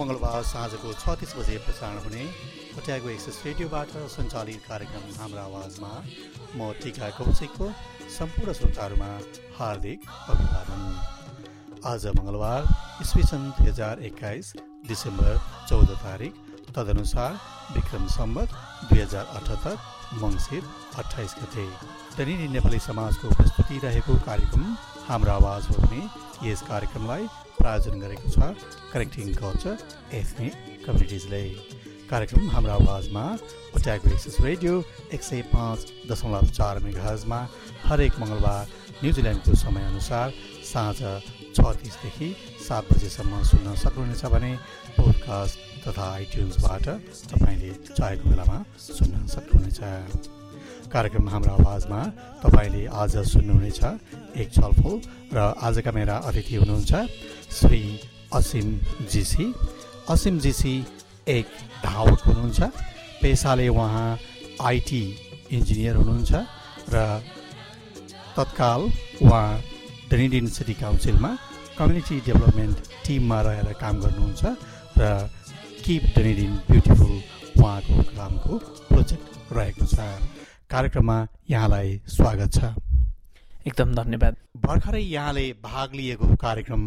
मङ्गलबार 0.00 0.42
साँझको 0.48 0.92
छत्तिस 1.00 1.32
बजे 1.36 1.56
प्रसारण 1.64 1.98
हुने 2.04 2.24
कोट्यागो 2.74 3.08
एक्सेस 3.14 3.40
रेडियोबाट 3.46 3.90
सञ्चालित 4.12 4.60
कार्यक्रम 4.68 5.04
हाम्रो 5.20 5.40
आवाजमा 5.40 5.90
म 6.56 6.72
टिका 6.82 7.08
कौशिकको 7.16 7.66
सम्पूर्ण 8.16 8.52
श्रोताहरूमा 8.58 9.08
हार्दिक 9.58 10.06
अभिवादन। 10.34 10.80
आज 11.92 12.06
मङ्गलबार 12.18 12.62
इस्वी 13.02 13.22
सन् 13.32 13.44
दुई 13.58 13.68
हजार 13.68 14.02
एक्काइस 14.08 14.52
डिसेम्बर 14.88 15.36
चौध 15.68 15.92
तारिक 16.06 16.40
तदनुसार 16.78 17.36
विक्रम 17.76 18.06
सम्बत 18.16 18.56
दुई 18.88 19.00
हजार 19.00 19.36
अठहत्तर 19.36 19.76
मङ्सिर 20.24 20.62
अठाइस 21.04 21.34
गते। 21.42 21.66
दैनिक 22.16 22.50
नेपाली 22.56 22.80
समाजको 22.88 23.34
प्रस्तुति 23.36 23.78
रहेको 23.84 24.18
कार्यक्रम 24.30 24.64
हाम्रो 25.10 25.32
आवाज 25.32 25.70
हो 25.70 25.76
भने 25.84 26.02
यस 26.50 26.62
कार्यक्रमलाई 26.72 27.28
प्रायोजन 27.60 28.00
गरेको 28.00 28.28
छ। 28.34 28.38
कनेक्टिङ 28.92 29.26
कल्चर 29.42 29.76
एथनिक 30.18 30.54
कम्युनिटिजले 30.86 31.44
कार्यक्रम 32.10 32.48
हाम्रो 32.50 32.72
आवाजमा 32.74 33.24
ओट्याको 33.76 34.08
एक्सेस 34.10 34.36
रेडियो 34.42 34.72
एक 35.14 35.22
सय 35.22 35.42
पाँच 35.52 35.78
दशमलव 36.10 36.46
चार 36.58 36.78
मेघाजमा 36.86 37.38
हरेक 37.84 38.18
मङ्गलबार 38.22 38.64
न्युजिल्यान्डको 39.02 39.54
समयअनुसार 39.62 40.32
साँझ 40.72 40.98
छ 41.54 41.58
तिसदेखि 41.82 42.28
सात 42.66 42.92
बजेसम्म 42.92 43.42
सुन्न 43.52 43.74
सक्नुहुनेछ 43.84 44.24
भने 44.34 44.52
पोडकास्ट 44.98 45.58
तथा 45.86 46.10
आइट्युन्सबाट 46.18 46.88
तपाईँले 47.30 47.72
चाहेको 47.94 48.30
बेलामा 48.30 48.58
सुन्न 48.88 49.26
सक्नुहुनेछ। 49.36 50.39
कार्यक्रम 50.90 51.28
हाम्रो 51.30 51.52
आवाजमा 51.54 51.98
तपाईँले 52.42 52.82
आज 52.90 53.14
सुन्नुहुनेछ 53.30 53.82
एक 54.42 54.48
छलफल 54.50 54.94
र 55.30 55.38
आजका 55.62 55.90
मेरा 55.94 56.16
अतिथि 56.26 56.54
हुनुहुन्छ 56.58 56.92
श्री 57.58 57.82
असिम 58.34 58.66
जीसी। 59.06 59.46
असिम 60.10 60.38
जीसी 60.42 60.74
एक 61.30 61.46
धावक 61.86 62.20
हुनुहुन्छ। 62.26 62.60
पेसाले 63.22 63.68
उहाँ 63.70 64.18
आइटी 64.66 65.04
इन्जिनियर 65.54 65.94
हुनुहुन्छ 65.96 66.32
र 66.90 67.22
तत्काल 68.34 68.82
उहाँ 69.22 69.46
डनिडिन 70.10 70.46
सिटी 70.50 70.74
काउन्सिलमा 70.82 71.30
कम्युनिटी 71.78 72.16
डेभलपमेन्ट 72.26 72.76
टिममा 73.06 73.40
रहेर 73.46 73.72
काम 73.78 73.94
गर्नुहुन्छ 74.02 74.42
र 74.98 75.02
किप 75.86 76.02
डनिडिन 76.18 76.52
ब्युटिफुल 76.66 77.14
उहाँको 77.62 78.02
कामको 78.10 78.52
प्रोजेक्ट 78.90 79.26
रहेको 79.54 79.86
छ। 79.86 79.98
कार्यक्रममा 80.70 81.14
यहाँलाई 81.50 82.00
स्वागत 82.08 82.52
छ। 82.54 82.68
एकदम 83.66 83.94
धन्यवाद। 83.94 84.36
भर्खरै 84.56 85.00
यहाँले 85.00 85.42
भाग 85.62 85.94
लिएको 85.94 86.26
कार्यक्रम 86.36 86.82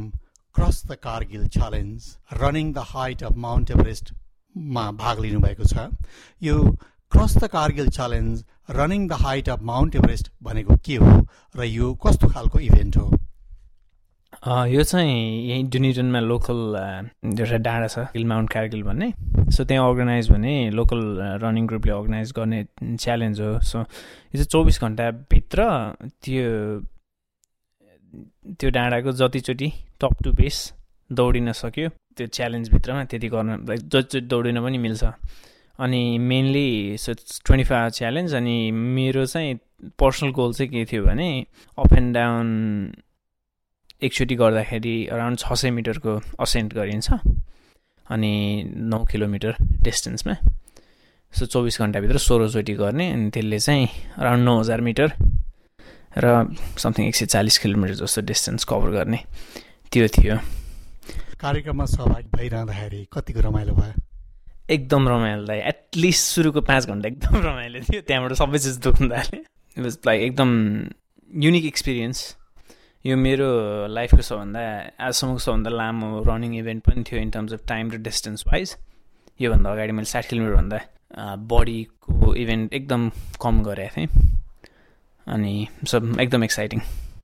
cross 0.55 0.83
the 0.87 0.95
Kargil 1.03 1.47
challenge 1.47 2.05
running 2.33 2.71
the 2.73 2.85
height 2.87 3.23
of 3.23 3.35
mount 3.45 3.71
एभरेस्टमा 3.71 4.85
भाग 5.01 5.19
लिनुभएको 5.19 5.63
छ। 5.65 5.89
यो 6.41 6.55
cross 7.11 7.37
the 7.37 7.47
Kargil 7.51 7.89
challenge 7.89 8.43
running 8.71 9.07
the 9.07 9.19
height 9.19 9.49
of 9.49 9.61
mount 9.71 9.95
Everest 9.95 10.31
भनेको 10.43 10.77
के 10.85 10.95
हो 11.03 11.11
र 11.55 11.63
यो 11.65 11.93
कस्तो 12.07 12.27
खालको 12.29 12.59
इभेन्ट 12.61 12.97
हो? 12.97 13.11
यो 14.43 14.83
चाहिँ 14.83 15.47
यहीँ 15.47 15.63
डुनिटनमा 15.71 16.19
लोकल 16.19 16.57
एउटा 17.39 17.57
डाँडा 17.63 17.87
छ 17.87 17.99
हिल 18.15 18.25
माउन्ट 18.27 18.49
कारगिल 18.51 18.81
भन्ने। 18.83 19.07
सो 19.55 19.63
त्यहाँ 19.63 19.87
अर्गनाइज 19.89 20.29
भने 20.31 20.69
लोकल 20.69 20.99
रनिङ 21.43 21.67
ग्रुपले 21.67 21.91
अर्गनाइज 21.91 22.31
गर्ने 22.37 22.63
च्यालेन्ज 22.83 23.39
हो। 23.41 23.59
सो 23.63 23.79
यो 23.79 24.35
चाहिँ 24.35 24.45
चौबिस 24.45 24.81
घन्टाभित्र 24.83 25.67
त्यो 26.23 26.47
त्यो 28.59 28.69
डाँडाको 28.69 29.11
जतिचोटि 29.21 29.71
टप 30.01 30.23
टु 30.23 30.31
बेस 30.35 30.57
दौडिन 31.09 31.51
सक्यो 31.51 31.89
त्यो 32.17 32.27
च्यालेन्जभित्रमा 32.27 33.03
त्यति 33.05 33.27
गर्न 33.35 33.77
जति 33.95 34.21
दौडिन 34.27 34.61
पनि 34.63 34.77
मिल्छ। 34.77 35.03
अनि 35.79 36.17
mainly 36.19 36.97
so 36.97 37.13
twenty 37.13 37.63
five 37.63 37.79
hour 37.79 37.89
challenge 37.95 38.35
अनि 38.35 38.57
मेरो 38.71 39.25
चाहिँ 39.25 39.55
पर्सनल 39.99 40.31
गोल 40.35 40.53
चाहिँ 40.53 40.71
के 40.71 40.85
थियो 40.91 41.05
भने 41.05 41.29
अप 41.77 41.93
एन्ड 41.97 42.13
डाउन 42.15 42.47
एकचोटि 44.03 44.35
गर्दाखेरि 44.35 44.95
अराउन्ड 45.13 45.39
छ 45.39 45.53
सय 45.61 45.71
मिटरको 45.71 46.19
असेन्ट 46.43 46.73
गरिन्छ 46.73 47.07
अनि 48.05 48.33
नौ 48.91 49.03
किलोमिटर 49.11 49.55
डिस्टेन्समा 49.83 50.35
सो 51.33 51.45
चौबिस 51.45 51.79
घन्टाभित्र 51.81 52.17
सोह्रचोटि 52.19 52.73
गर्ने 52.81 53.11
अनि 53.11 53.29
त्यसले 53.33 53.59
चाहिँ 53.59 53.87
अराउन्ड 54.17 54.45
नौ 54.45 54.59
हजार 54.59 54.81
मिटर 54.81 55.07
र 56.17 56.25
समथिङ 56.77 57.07
एक 57.07 57.15
सय 57.15 57.25
चालिस 57.25 57.57
किलोमिटर 57.57 57.95
जस्तो 58.01 58.21
डिस्टेन्स 58.21 58.65
कभर 58.69 58.89
गर्ने। 58.91 59.19
त्यो 59.91 60.07
थियो। 60.17 60.35
कार्यक्रममा 61.41 61.85
सहभागी 61.85 62.29
भइरहँदाखेरि 62.35 63.07
कतिको 63.13 63.39
रमाइलो 63.41 63.73
भयो? 63.73 63.93
एकदम 64.69 65.07
रमाइलो 65.09 65.43
लाग्यो 65.45 65.63
एटलिस्ट 65.69 66.23
सुरुको 66.35 66.61
पाँच 66.61 66.85
घन्टा 66.87 67.07
एकदम 67.09 67.35
रमाइलो 67.47 67.79
थियो। 67.89 68.01
त्यहाँबाट 68.07 68.33
सबै 68.37 68.59
चिज 68.59 68.77
दुख्नु 68.85 69.09
थाल्यो। 69.09 69.41
इट 69.41 69.83
वाज 69.83 69.97
लाइक 70.05 70.21
एकदम 70.21 70.49
युनिक 71.29 71.65
एक्सपिरियन्स 71.65 72.19
यो 73.05 73.15
मेरो 73.17 73.47
लाइफको 73.91 74.21
सबभन्दा 74.23 74.59
आजसम्मको 75.05 75.39
सबभन्दा 75.45 75.69
लामो 75.69 76.23
रनिङ 76.23 76.55
इभेन्ट 76.57 76.83
पनि 76.83 77.03
थियो 77.03 77.19
इन 77.21 77.29
टर्म्स 77.31 77.53
अफ 77.53 77.65
टाइम 77.67 77.89
र 77.91 77.97
डिस्टेन्स 77.99 78.43
वाइज 78.47 78.75
योभन्दा 79.41 79.71
अगाडि 79.71 79.91
मैले 79.91 80.07
साठी 80.07 80.27
किलोमिटरभन्दा 80.29 80.79
बडीको 81.51 82.33
इभेन्ट 82.43 82.73
एकदम 82.73 83.09
कम 83.43 83.61
गरेको 83.63 83.95
थिएँ। 83.97 84.07
अनि 85.27 85.67
सब 85.91 86.19
एकदम 86.21 86.43
एक्साइटिङ 86.43 86.79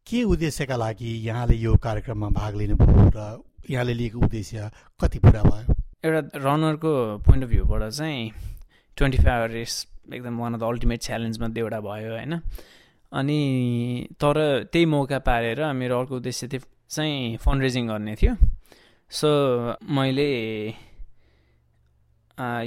के 0.10 0.24
उद्देश्यका 0.36 0.76
लागि 0.76 1.14
यहाँले 1.28 1.56
यो 1.58 1.76
कार्यक्रममा 1.86 2.30
भाग 2.40 2.56
लिनुभयो 2.56 3.10
र 3.16 3.28
यहाँले 3.70 3.94
लिएको 3.94 4.20
उद्देश्य 4.20 4.70
कति 5.02 5.20
पुरा 5.20 5.44
भयो? 5.44 5.76
एउटा 6.06 6.22
रनरको 6.44 6.92
पोइन्ट 7.24 7.44
अफ 7.44 7.50
भ्यूबाट 7.50 7.90
चाहिँ 7.90 8.32
ट्वेन्टी 8.98 9.18
फाइभ 9.18 9.32
आवर 9.32 9.50
रेस 9.52 9.86
एकदम 10.14 10.38
वान 10.40 10.54
अफ 10.54 10.60
द 10.60 10.64
अल्टिमेट 10.74 11.00
च्यालेन्जमध्ये 11.08 11.64
एउटा 11.64 11.80
भयो 11.88 12.12
होइन? 12.16 12.42
अनि 13.12 14.08
तर 14.22 14.38
त्यही 14.72 14.86
मौका 14.86 15.20
पारेर 15.26 15.62
मेरो 15.74 16.00
अर्को 16.00 16.16
उद्देश्य 16.16 16.48
थियो 16.48 16.62
चाहिँ 16.90 17.38
फन्ड 17.38 17.62
रेजिङ 17.62 17.88
गर्ने 17.88 18.16
थियो। 18.16 18.36
सो 19.12 19.30
मैले 19.98 20.30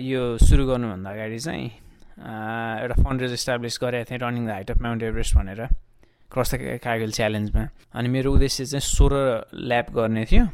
यो 0.02 0.22
सुरु 0.38 0.66
गर्नुभन्दा 0.66 1.10
अगाडि 1.10 1.38
चाहिँ 1.38 1.66
एउटा 2.82 2.94
फन्ड 3.02 3.20
रेज 3.22 3.32
इस्टाब्लिस 3.32 3.78
गरेको 3.82 4.10
थिएँ 4.10 4.18
running 4.18 4.46
the 4.46 4.50
height 4.50 4.70
of 4.70 4.78
mount 4.82 5.02
Everest 5.02 5.36
भनेर 5.36 5.66
क्रस 6.32 6.54
द 6.54 6.78
कार्गिल 6.84 7.12
च्यालेन्जमा 7.12 7.64
अनि 7.94 8.08
मेरो 8.08 8.32
उद्देश्य 8.32 8.64
चाहिँ 8.66 8.80
सोह्र 8.82 9.16
ल्याप 9.54 9.90
गर्ने 9.94 10.24
थियो। 10.30 10.44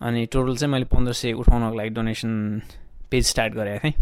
अनि 0.00 0.26
टोटल 0.32 0.56
चाहिँ 0.56 0.72
मैले 0.72 0.84
पन्ध्र 0.94 1.12
सय 1.12 1.32
उठाउनको 1.32 1.76
लागि 1.76 1.90
डोनेसन 1.90 2.32
पेज 3.10 3.24
स्टार्ट 3.26 3.52
गरेको 3.54 3.88
थिएँ। 3.88 3.94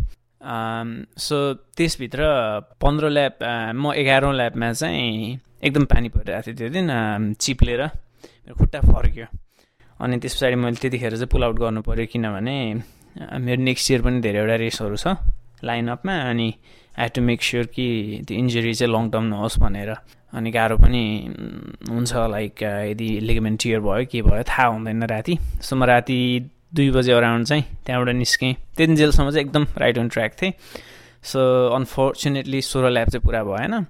सो 0.43 1.37
त्यसभित्र 1.77 2.21
पन्ध्र 2.83 3.09
ल्याप 3.09 3.39
म 3.75 3.93
एघारौँ 3.95 4.33
ल्यापमा 4.35 4.73
चाहिँ 4.73 5.39
एकदम 5.63 5.85
पानी 5.87 6.09
परिरहेको 6.09 6.43
थियो 6.47 6.57
त्यो 6.59 6.69
दिन 6.75 7.35
चिप्लेर 7.41 7.83
मेरो 7.83 8.55
खुट्टा 8.59 8.81
फर्क्यो। 8.81 9.27
अनि 10.01 10.17
त्यस 10.19 10.35
पछाडि 10.35 10.57
मैले 10.59 10.77
त्यतिखेर 10.83 11.15
चाहिँ 11.15 11.31
पुल 11.31 11.45
आउट 11.45 11.57
गर्नु 11.63 11.81
पऱ्यो 11.87 12.07
किनभने 12.13 12.57
मेरो 13.39 13.63
नेक्स्ट 13.63 13.91
इयर 13.91 14.03
पनि 14.03 14.21
धेरैवटा 14.21 14.57
रेसहरू 14.67 14.97
छ 14.97 15.15
लाइनअपमा 15.63 16.15
अनि 16.31 16.49
आई 16.99 17.09
टु 17.15 17.23
मेक 17.23 17.43
स्योर 17.43 17.67
कि 17.75 17.87
त्यो 18.27 18.39
इन्जुरी 18.39 18.75
चाहिँ 18.75 18.93
लङ 18.93 19.11
टर्म 19.11 19.25
नहोस् 19.31 19.59
भनेर। 19.63 19.91
अनि 20.33 20.51
गाह्रो 20.51 20.77
पनि 20.77 21.05
हुन्छ 21.89 22.13
लाइक 22.35 22.63
यदि 22.91 23.09
लिगमेन्ट 23.21 23.63
टियर 23.63 23.81
भयो 23.81 24.05
के 24.11 24.23
भयो 24.23 24.43
थाहा 24.43 24.67
हुँदैन 24.67 25.03
राति। 25.07 25.39
सो 25.63 25.77
म 25.77 25.85
राति 25.85 26.19
दुई 26.75 26.91
बजे 26.91 27.13
अराउन्ड 27.13 27.47
चाहिँ 27.47 27.65
त्यहाँबाट 27.87 28.15
निस्केँ। 28.17 28.53
त्यति 28.77 28.95
जेलसम्म 28.97 29.31
चाहिँ 29.31 29.47
एकदम 29.47 29.67
राइट 29.79 29.99
अन 29.99 30.09
ट्र्याक 30.09 30.33
थिएँ। 30.43 30.53
सो 31.23 31.41
अनफर्चुनेटली 31.75 32.61
सोह्र 32.63 32.91
ल्याब 32.91 33.09
चाहिँ 33.09 33.23
पुरा 33.25 33.43
भएन। 33.45 33.85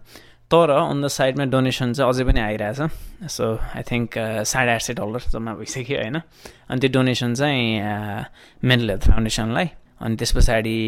तर 0.50 0.70
अन 0.70 1.02
द 1.02 1.08
साइडमा 1.08 1.44
डोनेसन 1.48 1.92
चाहिँ 1.92 2.12
अझै 2.12 2.24
पनि 2.24 2.40
आइरहेछ। 2.40 3.30
सो 3.30 3.44
आई 3.76 3.82
थिङ्क 3.90 4.18
साढे 4.44 4.72
आठ 4.72 4.82
सय 4.82 4.94
डलर 4.94 5.22
जम्मा 5.32 5.52
भइसक्यो 5.54 5.96
होइन? 5.98 6.16
अनि 6.68 6.80
त्यो 6.80 6.90
डोनेसन 6.92 7.34
चाहिँ 7.34 7.64
मेन्टल 8.60 8.90
हेल्थ 8.90 9.04
फाउन्डेसनलाई 9.10 9.66
अनि 10.02 10.16
त्यस 10.16 10.32
पछाडि 10.36 10.78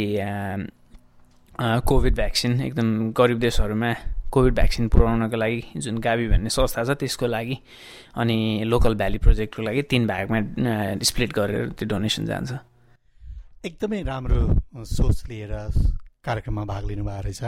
कोभिड 1.89 2.15
भ्याक्सिन 2.15 2.61
एकदम 2.61 2.89
गरिब 3.17 3.39
देशहरूमा 3.39 3.91
कोभिड 4.35 4.55
भ्याक्सिन 4.55 4.89
पुऱ्याउनको 4.91 5.37
लागि 5.37 5.61
जुन 5.79 5.99
गाबी 6.03 6.27
भन्ने 6.29 6.51
संस्था 6.51 6.85
छ 6.85 6.99
त्यसको 7.01 7.27
लागि 7.27 7.57
अनि 8.19 8.39
लोकल 8.67 8.95
भ्याली 9.01 9.19
प्रोजेक्टको 9.25 9.63
लागि 9.63 9.83
तिन 9.91 10.07
भागमा 10.07 10.39
स्प्लिट 11.03 11.33
गरेर 11.33 11.69
त्यो 11.79 11.87
डोनेसन 11.89 12.25
जान्छ। 12.27 12.53
एकदमै 13.65 14.03
राम्रो 14.03 14.41
सोच 14.85 15.17
लिएर 15.29 15.53
कार्यक्रममा 16.25 16.65
भाग 16.65 16.85
लिनुभएको 16.89 17.23
रहेछ। 17.23 17.43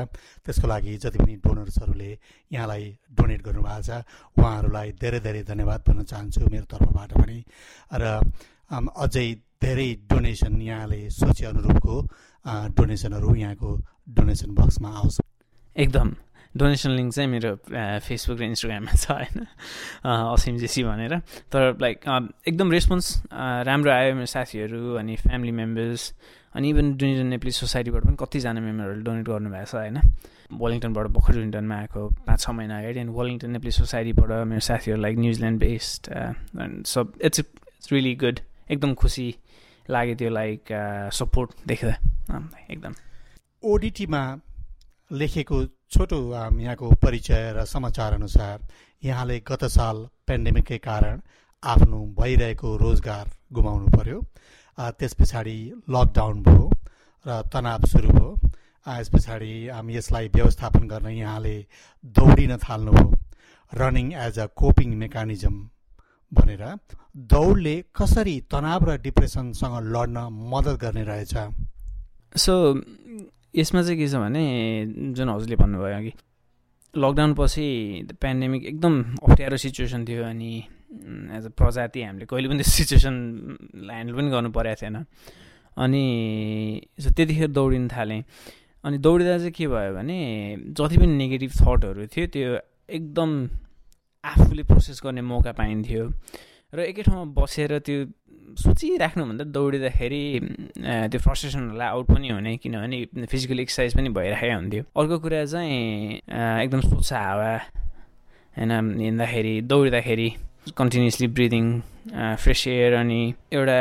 त्यसको 0.44 0.66
लागि 0.68 0.96
जति 1.00 1.18
पनि 1.18 1.34
डोनर्सहरूले 1.40 2.10
यहाँलाई 2.52 2.84
डोनेट 3.16 3.40
गर्नुभएको 3.42 3.82
छ 3.82 3.90
उहाँहरूलाई 4.36 4.92
धेरै 5.00 5.20
धेरै 5.20 5.42
धन्यवाद 5.48 5.80
भन्न 5.88 6.02
चाहन्छु 6.04 6.40
मेरो 6.52 6.66
तर्फबाट 6.68 7.10
पनि। 7.16 7.38
र 7.92 8.04
अझै 8.68 9.26
धेरै 9.64 9.88
डोनेसन 10.10 10.60
यहाँले 10.60 11.00
सोचे 11.10 11.44
अनुरूपको 11.46 11.94
डोनेसनहरू 12.76 13.34
यहाँको 13.34 13.70
डोनेसन 14.16 14.50
बक्समा 14.54 14.90
आओस्। 15.00 15.20
एकदम। 15.76 16.08
डोनेसन 16.56 16.90
लिङ्क 16.90 17.12
चाहिँ 17.14 17.30
मेरो 17.30 17.50
फेसबुक 18.02 18.38
र 18.40 18.42
इन्स्टाग्राममा 18.44 18.92
छ 18.96 19.10
होइन? 19.10 19.46
असिम 20.04 20.56
जेसी 20.58 20.82
भनेर। 20.84 21.18
तर 21.52 21.76
लाइक 21.80 21.96
एकदम 22.48 22.72
रेस्पोन्स 22.72 23.06
राम्रो 23.68 23.90
आयो 23.92 24.14
मेरो 24.14 24.26
साथीहरू 24.26 24.94
अनि 24.96 25.16
फ्यामिली 25.16 25.52
मेम्बर्स 25.52 26.02
अनि 26.56 26.68
इभन 26.70 26.86
डुनिटन 26.96 27.26
नेपाली 27.26 27.52
सोसाइटीबाट 27.52 28.02
पनि 28.04 28.16
कतिजना 28.20 28.60
मेम्बरहरूले 28.60 29.04
डोनेट 29.04 29.26
गर्नुभएको 29.28 29.66
छ 29.66 29.74
होइन? 29.74 29.98
वेलिङटनबाट 30.46 31.06
भर्खर 31.12 31.32
डुनिटनमा 31.34 31.76
आएको 31.76 32.00
पाँच 32.26 32.40
छ 32.40 32.50
महिना 32.56 32.78
अगाडि 32.78 33.00
अनि 33.00 33.12
वेलिङटन 33.12 33.50
नेपाली 33.50 33.72
सोसाइटीबाट 33.76 34.30
मेरो 34.46 34.62
साथीहरू 34.62 35.00
लाइक 35.02 35.16
न्युजिल्यान्ड 35.18 35.58
बेस्ड 35.60 36.02
सब 36.86 37.12
इट्स 37.20 37.38
इट्स 37.40 37.92
रियली 37.92 38.14
गुड 38.16 38.40
एकदम 38.70 38.94
खुसी 38.94 39.28
लाग्यो 39.90 40.14
त्यो 40.16 40.30
लाइक 40.30 40.60
सपोर्ट 41.14 41.50
देख्दा। 41.66 41.94
एकदम। 42.70 42.94
ओडिटीमा 43.62 44.22
लेखेको 45.10 45.62
छोटो 45.92 46.18
यहाँको 46.60 46.90
परिचय 47.02 47.52
र 47.56 47.64
समाचार 47.66 48.12
अनुसार 48.14 48.66
यहाँले 49.02 49.38
गत 49.48 49.64
साल 49.70 49.96
पेन्डेमिककै 50.26 50.78
कारण 50.78 51.20
आफ्नो 51.62 51.98
भइरहेको 52.18 52.76
रोजगार 52.76 53.26
गुमाउनु 53.52 53.88
पर्यो। 53.96 54.18
त्यस 54.98 55.14
पछाडि 55.14 55.58
लकडाउन 55.90 56.42
भयो 56.42 56.70
र 57.26 57.42
तनाव 57.52 57.84
सुरु 57.86 58.08
भयो। 58.08 58.30
यस 58.86 59.08
पछाडि 59.10 59.52
यसलाई 59.96 60.28
व्यवस्थापन 60.34 60.88
गर्न 60.88 61.08
यहाँले 61.08 61.56
दौडिन 62.18 62.56
थाल्नुभयो। 62.64 63.08
Running 63.72 64.12
as 64.26 64.38
a 64.38 64.46
coping 64.56 64.94
mechanism 64.96 65.56
भनेर। 66.32 66.64
दौडले 67.32 67.74
कसरी 67.96 68.36
तनाव 68.52 68.84
र 68.90 68.96
डिप्रेसनसँग 69.02 69.74
लड्न 69.94 70.18
मद्दत 70.52 70.76
गर्ने 70.82 71.04
रहेछ? 71.04 71.34
सो 72.34 72.54
यसमा 73.56 73.82
चाहिँ 73.82 73.98
के 73.98 74.08
छ 74.08 74.14
भने 74.20 74.42
जुन 75.16 75.28
हजुरले 75.28 75.56
भन्नुभयो 75.56 75.96
अघि 75.96 76.12
लकडाउन 76.94 77.34
पछि 77.34 77.66
पेन्डेमिक 78.20 78.64
एकदम 78.66 78.94
अप्ठ्यारो 79.22 79.56
सिचुएसन 79.56 80.04
थियो 80.08 80.24
अनि 80.24 80.52
एज 81.36 81.44
अ 81.46 81.52
प्रजाति 81.56 82.02
हामीले 82.02 82.26
कहिले 82.26 82.48
पनि 82.48 82.62
त्यो 82.62 82.70
सिचुएसन 82.72 83.14
ह्यान्डल 83.90 84.14
पनि 84.16 84.30
गर्नु 84.30 84.50
परेको 84.56 84.80
थिएन। 84.82 84.96
अनि 85.76 86.04
त्यतिखेर 87.00 87.48
दौडिन 87.52 87.88
थालेँ। 87.88 88.22
अनि 88.84 88.98
दौडिँदा 88.98 89.36
चाहिँ 89.38 89.52
के 89.52 89.66
भयो 89.68 89.92
भने 89.94 90.18
जति 90.72 90.96
पनि 90.98 91.12
नेगेटिभ 91.16 91.52
थटहरू 91.60 92.06
थियो 92.06 92.26
त्यो 92.32 92.50
एकदम 92.88 93.30
आफूले 94.24 94.62
प्रोसेस 94.62 95.00
गर्ने 95.04 95.22
मौका 95.22 95.52
पाइन्थ्यो। 95.52 96.04
र 96.74 96.78
एकै 96.90 97.02
ठाउँमा 97.06 97.30
बसेर 97.38 97.78
त्यो 97.86 97.98
सोचिराख्नुभन्दा 98.58 99.44
दौडिँदाखेरि 99.54 100.22
त्यो 101.10 101.18
फ्रस्ट्रेसनहरूलाई 101.22 101.88
आउट 101.94 102.06
पनि 102.10 102.28
हुने 102.28 102.56
किनभने 102.58 103.26
फिजिकल 103.30 103.60
एक्सर्साइज 103.60 103.92
पनि 103.96 104.08
भइराखेको 104.16 104.54
हुन्थ्यो। 104.56 104.82
अर्को 104.98 105.16
कुरा 105.22 105.44
चाहिँ 105.46 105.76
एकदम 106.66 106.80
स्वच्छ 106.90 107.12
हावा 107.12 107.52
होइन 108.58 108.72
हिँड्दाखेरि 109.00 109.54
दौडिँदाखेरि 109.70 110.28
कन्टिन्युसली 110.78 111.26
ब्रिदिङ 111.36 111.64
फ्रेस 112.42 112.66
एयर 112.66 112.92
अनि 112.98 113.20
एउटा 113.54 113.78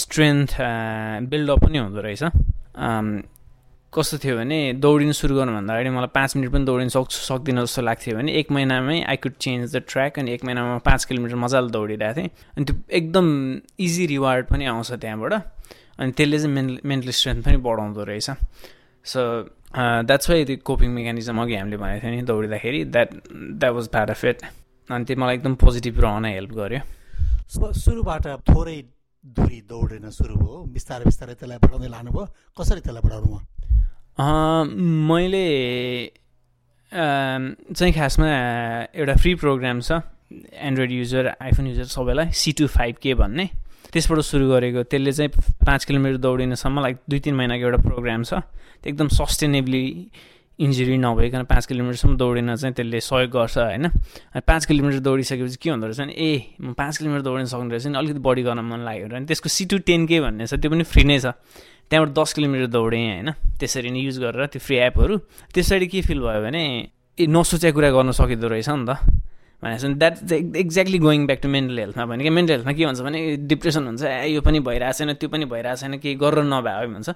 स्ट्रेन्थ 0.00 0.50
बिल्डअप 1.30 1.64
पनि 1.64 1.78
हुँदो 1.78 2.00
रहेछ। 2.04 2.22
कस्तो 3.96 4.16
थियो 4.22 4.36
भने 4.36 4.58
दौडिनु 4.84 5.12
सुरु 5.16 5.34
गर्नुभन्दा 5.36 5.72
अगाडि 5.74 5.90
मलाई 5.90 6.10
पाँच 6.14 6.36
मिनट 6.36 6.52
पनि 6.52 6.64
दौडिनु 6.68 6.90
सक्छु 6.92 7.18
सक्दिनँ 7.26 7.62
जस्तो 7.64 7.82
लाग्थ्यो 7.82 8.16
भने 8.16 8.32
एक 8.40 8.50
महिनामै 8.52 8.96
I 9.08 9.16
could 9.24 9.34
change 9.40 9.76
the 9.76 9.82
track 9.88 10.18
अनि 10.18 10.32
एक 10.32 10.44
महिनामा 10.44 10.78
पाँच 10.88 11.04
किलोमिटर 11.08 11.36
मजाले 11.44 11.70
दौडिरहेको 11.72 12.20
थिएँ। 12.20 12.30
अनि 12.56 12.64
त्यो 12.64 12.76
एकदम 12.98 13.26
इजी 13.80 14.06
रिवार्ड 14.06 14.46
पनि 14.52 14.64
आउँछ 14.72 14.92
त्यहाँबाट। 14.92 15.32
अनि 16.00 16.12
त्यसले 16.12 16.38
चाहिँ 16.38 16.54
मेन 16.54 16.66
मेन्टल 16.84 17.10
स्ट्रेन्थ 17.10 17.44
पनि 17.46 17.56
बढाउँदो 17.64 18.02
रहेछ। 18.04 18.30
सो 19.04 19.20
द्याट्स 19.76 20.30
वाइ 20.30 20.44
त्यो 20.44 20.56
कोपिङ 20.64 20.90
मेकानिजम 20.92 21.40
अघि 21.42 21.54
हामीले 21.56 21.76
भनेको 21.76 22.02
थियौँ 22.04 22.16
नि 22.16 22.22
दौडिँदाखेरि। 22.28 22.84
द्याट 22.92 23.08
द्याट 23.60 23.72
वाज 23.72 23.86
इट 24.24 24.40
अनि 24.90 25.04
त्यो 25.04 25.16
मलाई 25.16 25.34
एकदम 25.36 25.54
पोजिटिभ 25.64 26.00
रहन 26.04 26.24
हेल्प 26.24 26.52
गर्यो। 26.52 26.80
सुरुबाट 27.80 28.26
थोरै 28.50 28.78
दुरी 29.26 29.60
दौडिन 29.66 30.10
सुरु 30.10 30.34
भयो। 30.38 30.56
बिस्तारै 30.70 31.04
बिस्तारै 31.04 31.34
त्यसलाई 31.34 31.58
बढाउँदै 31.58 31.88
लानुभयो 31.90 32.24
कसरी 32.54 32.80
त्यसलाई 32.80 33.02
बढाउनु 33.02 33.26
भयो? 33.26 33.42
मैले 35.10 35.46
चाहिँ 36.92 37.92
खासमा 37.92 38.26
एउटा 38.94 39.14
फ्री 39.18 39.34
प्रोग्राम 39.34 39.80
छ। 39.82 40.00
एन्ड्रोइड 40.54 40.90
युजर 40.92 41.24
आइफोन 41.42 41.66
युजर 41.66 41.84
सबैलाई 41.90 42.30
सी 42.30 42.52
टू 42.54 42.66
फाइभ 42.66 42.94
के 43.02 43.14
भन्ने। 43.14 43.46
त्यसबाट 43.92 44.20
सुरु 44.20 44.46
गरेको। 44.50 44.82
त्यसले 44.90 45.12
चाहिँ 45.12 45.30
पाँच 45.66 45.84
किलोमिटर 45.84 46.16
दौडिनसम्म 46.22 46.80
लाइक 46.80 46.96
दुई 47.10 47.20
तिन 47.20 47.34
महिनाको 47.34 47.64
एउटा 47.66 47.80
प्रोग्राम 47.82 48.22
छ। 48.22 48.42
एकदम 48.86 49.08
सस्टेनेबली 49.10 49.84
इन्जुरी 50.58 50.96
नभइकन 50.96 51.42
पाँच 51.44 51.66
किलोमिटरसम्म 51.66 52.16
दौडिन 52.16 52.54
चाहिँ 52.56 52.74
त्यसले 52.74 53.00
सहयोग 53.00 53.30
गर्छ 53.30 53.58
होइन? 53.58 53.88
पाँच 54.40 54.64
किलोमिटर 54.64 54.98
दौडिसकेपछि 55.04 55.56
के 55.60 55.70
हुँदो 55.70 55.86
रहेछ 55.86 56.00
भने 56.00 56.12
ए 56.16 56.56
म 56.60 56.72
पाँच 56.72 56.96
किलोमिटर 56.96 57.22
दौडिन 57.22 57.46
सक्ने 57.46 57.70
रहेछ 57.70 57.86
नि 57.86 57.98
अलिकति 57.98 58.20
बढी 58.24 58.42
गर्न 58.42 58.60
मन 58.64 58.80
लाग्यो 58.88 59.06
अनि 59.16 59.26
त्यसको 59.28 59.48
सी 59.52 59.64
टू 59.68 59.78
टेन 59.84 60.06
के 60.08 60.20
भन्ने 60.20 60.46
छ 60.48 60.56
त्यो 60.56 60.70
पनि 60.72 60.84
फ्री 60.88 61.04
नै 61.04 61.18
छ। 61.20 61.36
त्यहाँबाट 61.92 62.10
दस 62.16 62.32
किलोमिटर 62.32 62.66
दौडेँ 62.72 63.04
होइन? 63.04 63.30
त्यसरी 63.60 63.90
नै 63.92 64.00
युज 64.00 64.16
गरेर 64.18 64.46
त्यो 64.48 64.60
फ्री 64.64 64.76
एपहरू। 64.88 65.16
त्यसरी 65.52 65.86
के 65.92 66.00
फिल 66.02 66.20
भयो 66.24 66.40
भने 66.40 66.62
ए 67.20 67.26
नसोचेको 67.28 67.76
कुरा 67.76 67.90
गर्न 67.92 68.10
सकिँदो 68.16 68.48
रहेछ 68.48 68.68
नि 68.72 68.84
त। 68.88 68.96
भनेको 69.62 69.88
that 69.94 70.32
exactly 70.32 70.98
going 70.98 71.26
back 71.26 71.40
to 71.42 71.48
mental 71.48 71.78
हेल्थमा 71.78 72.06
भने 72.06 72.24
कि 72.24 72.30
मेन्टल 72.30 72.54
हेल्थमा 72.54 72.72
के 72.72 72.86
भन्छ 72.86 73.00
भने 73.00 73.20
डिप्रेसन 73.50 73.86
हुन्छ 73.86 74.02
ए 74.04 74.28
यो 74.28 74.40
पनि 74.46 74.60
भइरहेको 74.68 74.98
छैन 74.98 75.12
त्यो 75.20 75.28
पनि 75.28 75.44
भइरहेको 75.52 75.80
छैन 75.80 75.98
केही 75.98 76.14
गरेर 76.24 76.44
नभए 76.44 76.86
भन्छ 76.86 77.10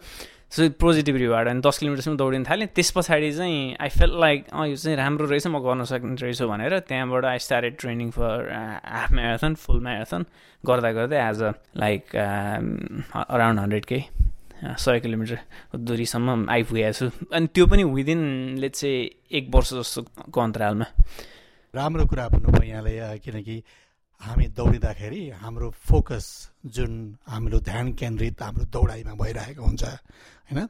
सो 0.51 0.69
पोजिटिभ 0.83 1.17
रिवार्ड 1.17 1.49
अनि 1.49 1.61
दस 1.63 1.79
किलोमिटरसम्म 1.79 2.17
दौडिन 2.17 2.45
थालेँ। 2.45 2.67
त्यस 2.75 2.91
पछाडि 2.91 3.31
चाहिँ 3.33 3.77
आई 3.81 3.89
फेल 3.89 4.19
लाइक 4.21 4.47
अँ 4.51 4.67
यो 4.69 4.77
चाहिँ 4.77 4.97
राम्रो 4.97 5.27
रहेछ 5.31 5.47
म 5.47 5.59
गर्न 5.63 5.85
सक्ने 5.87 6.15
रहेछु 6.23 6.49
भनेर 6.49 6.79
त्यहाँबाट 6.91 7.25
I 7.25 7.39
started 7.39 7.77
training 7.79 8.11
for 8.11 8.51
half 8.51 9.13
marathon 9.13 9.55
full 9.55 9.81
marathon 9.87 10.25
गर्दा 10.65 10.91
गर्दै 10.93 11.19
as 11.29 11.43
a 11.43 11.53
like 11.79 12.03
around 12.17 13.61
hundred 13.61 13.85
के 13.85 14.03
सय 14.61 15.01
किलोमिटर 15.01 15.39
दुरीसम्म 15.79 16.49
आइपुगेको 16.51 16.93
छु। 16.99 17.07
अनि 17.33 17.47
त्यो 17.55 17.67
पनि 17.67 17.85
विदिन 17.95 18.23
लेट 18.59 18.75
चाहिँ 18.75 19.11
एक 19.31 19.55
वर्ष 19.55 19.73
जस्तोको 19.75 20.41
अन्तरालमा। 20.41 20.87
राम्रो 21.75 22.05
कुरा 22.07 22.29
भन्नुभयो 22.29 22.67
यहाँले 22.67 23.19
किनकि 23.23 23.63
हामी 24.21 24.47
दौडिँदाखेरि 24.59 25.23
हाम्रो 25.39 25.69
फोकस 25.71 26.27
जुन 26.67 26.93
हाम्रो 27.25 27.59
ध्यान 27.63 27.93
केन्द्रित 27.95 28.43
हाम्रो 28.43 28.65
दौडाइमा 28.75 29.15
भइरहेको 29.15 29.63
हुन्छ 29.63 29.85
होइन? 29.85 30.67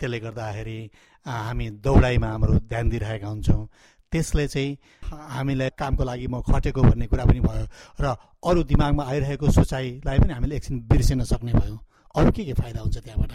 त्यसले 0.00 0.18
गर्दाखेरि 0.20 0.78
हामी 1.26 1.66
दौडाइमा 1.84 2.28
हाम्रो 2.32 2.54
ध्यान 2.64 2.88
दिइरहेका 2.88 3.28
हुन्छौँ। 3.28 3.68
त्यसले 4.12 4.46
चाहिँ 4.48 4.76
हामीलाई 5.04 5.70
कामको 5.78 6.04
लागि 6.04 6.26
म 6.26 6.40
खटेको 6.42 6.80
भन्ने 6.82 7.06
कुरा 7.12 7.24
पनि 7.28 7.40
भयो 7.40 7.66
र 8.00 8.16
अरू 8.40 8.62
दिमागमा 8.72 9.04
आइरहेको 9.04 9.50
सोचाइलाई 9.52 10.18
पनि 10.18 10.32
हामीले 10.32 10.56
एकछिन 10.56 10.80
बिर्सिन 10.88 11.22
सक्ने 11.28 11.52
भयौँ। 11.52 11.78
अरू 12.16 12.30
के 12.32 12.44
के 12.44 12.54
फाइदा 12.56 12.80
हुन्छ 12.80 12.98
त्यहाँबाट? 12.98 13.32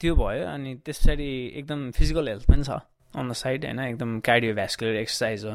त्यो 0.00 0.12
भयो 0.16 0.44
अनि 0.48 0.74
त्यस 0.80 1.06
एकदम 1.08 1.90
फिजिकल 1.92 2.28
हेल्थ 2.28 2.44
पनि 2.50 2.64
छ। 2.64 2.80
अन 3.16 3.28
द 3.30 3.32
साइड 3.32 3.64
होइन 3.64 3.80
एकदम 3.80 4.20
कार्डियोभ्यास्कुलर 4.20 4.96
एक्सर्साइज 4.96 5.44
हो। 5.44 5.54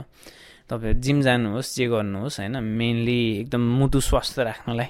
तपाईँ 0.71 0.93
जिम 1.03 1.21
जानुहोस् 1.21 1.75
जे 1.75 1.85
गर्नुहोस् 1.91 2.39
होइन? 2.39 2.55
मेनली 2.63 3.19
एकदम 3.39 3.61
मुटु 3.79 3.99
स्वास्थ्य 3.99 4.43
राख्नलाई 4.43 4.89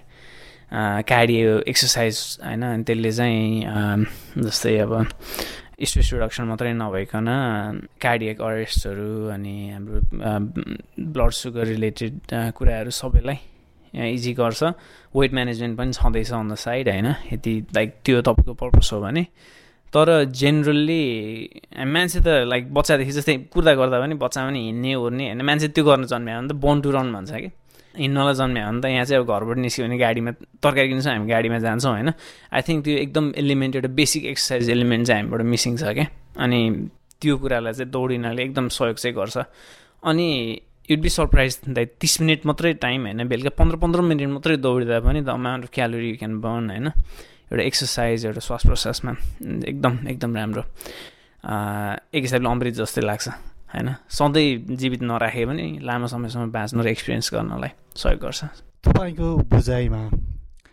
कार्डियो 1.04 1.60
एक्सर्साइज 1.68 2.16
होइन? 2.46 2.64
अनि 2.64 2.84
त्यसले 2.88 3.12
चाहिँ 3.12 4.46
जस्तै 4.46 4.78
अब 4.86 4.94
स्ट्रेस 5.82 6.10
रिडक्सन 6.14 6.44
मात्रै 6.46 6.74
नभइकन 6.78 7.28
कार्डियक 7.98 8.42
अरेस्टहरू 8.42 9.34
अनि 9.34 9.56
हाम्रो 9.74 10.00
ब्लड 11.14 11.32
सुगर 11.34 11.66
रिलेटेड 11.68 12.14
कुराहरू 12.54 12.92
सबैलाई 12.94 13.40
इजी 14.14 14.34
गर्छ। 14.34 14.64
वेट 15.18 15.34
म्यानेजमेन्ट 15.34 15.78
पनि 15.78 15.92
छँदैछ 15.94 16.32
अन 16.32 16.50
द 16.54 16.56
साइड 16.56 16.90
होइन? 16.90 17.08
यति 17.34 17.54
लाइक 17.76 17.90
त्यो 18.06 18.22
तपाईँको 18.22 18.54
पर्पज 18.54 18.90
हो 18.94 19.02
भने। 19.02 19.26
तर 19.94 20.08
जेनरल्ली 20.42 21.04
मान्छे 21.86 22.20
त 22.24 22.28
लाइक 22.48 22.74
बच्चादेखि 22.74 23.12
जस्तै 23.12 23.36
कुर्दा 23.54 23.74
गर्दा 23.76 23.98
पनि 24.00 24.16
बच्चा 24.24 24.40
पनि 24.48 24.60
हिँड्ने 24.68 24.92
ओर्ने 24.96 25.26
होइन 25.28 25.42
मान्छे 25.44 25.68
त्यो 25.76 25.84
गर्न 25.84 26.04
जन्म्यो 26.12 26.36
भने 26.40 26.48
त 26.48 26.56
बन 26.64 26.82
टु 26.82 26.90
रन 26.96 27.08
भन्छ 27.14 27.32
कि। 27.32 27.50
हिँड्नलाई 28.00 28.34
जन्म्यो 28.40 28.64
भने 28.72 28.80
त 28.82 28.86
यहाँ 28.88 29.06
चाहिँ 29.06 29.20
अब 29.20 29.28
घरबाट 29.28 29.58
निस्क्यो 29.58 29.86
भने 29.86 29.98
गाडीमा 30.00 30.32
तरकारी 30.64 30.88
किन्छौँ 30.90 31.12
हामी 31.12 31.28
गाडीमा 31.28 31.58
जान्छौँ 31.60 31.92
होइन। 31.92 32.10
आई 32.56 32.62
थिङ्क 32.68 32.80
त्यो 32.86 32.96
एकदम 33.04 33.26
एलिमेन्ट 33.36 33.76
एउटा 33.76 33.90
बेसिक 34.00 34.24
एक्सर्साइज 34.32 34.70
एलिमेन्ट 34.70 35.08
चाहिँ 35.08 35.22
हामीबाट 35.22 35.42
मिसिङ 35.54 35.76
छ 35.76 35.84
क्या। 35.92 36.08
अनि 36.40 36.60
त्यो 37.20 37.38
कुरालाई 37.38 37.74
चाहिँ 37.74 37.92
दौडिनाले 37.92 38.42
एकदम 38.44 38.68
सहयोग 38.72 38.98
चाहिँ 39.04 39.16
गर्छ। 39.16 39.38
अनि 40.08 40.28
युड 40.90 41.02
बी 41.02 41.10
सरप्राइज 41.10 41.60
दाइ 41.68 41.86
तिस 42.00 42.14
मिनट 42.22 42.46
मात्रै 42.48 42.74
टाइम 42.80 43.00
होइन 43.06 43.28
बेलुका 43.28 43.52
पन्ध्र 43.60 43.76
पन्ध्र 43.84 44.02
मिनट 44.02 44.32
मात्रै 44.40 44.56
दौडिँदा 44.58 45.00
पनि 45.04 45.20
the 45.22 45.30
amount 45.30 45.64
of 45.66 45.72
calorie 45.76 46.10
you 46.10 46.16
can 46.18 46.40
burn 46.42 46.70
होइन। 46.70 46.88
एउटा 47.52 47.64
एक्सर्साइज 47.64 48.26
एउटा 48.26 48.40
श्वास 48.40 48.62
प्रश्वासमा 48.66 49.12
एकदम 49.68 50.08
एकदम 50.08 50.36
राम्रो। 50.36 50.64
एक 52.16 52.24
हिसाबले 52.24 52.50
अमृत 52.50 52.74
जस्तै 52.74 53.02
लाग्छ 53.02 53.28
होइन? 53.76 53.88
सधैँ 54.10 54.76
जीवित 54.80 55.02
नराखे 55.04 55.46
पनि 55.46 55.68
लामो 55.84 56.08
समयसम्म 56.08 56.52
बाँच्नु 56.52 56.84
र 56.84 56.88
एक्सपिरियन्स 56.88 57.34
गर्नलाई 57.34 57.72
सहयोग 57.96 58.20
गर्छ। 58.22 58.44
तपाईँको 58.88 59.28
बुझाइमा 59.52 60.02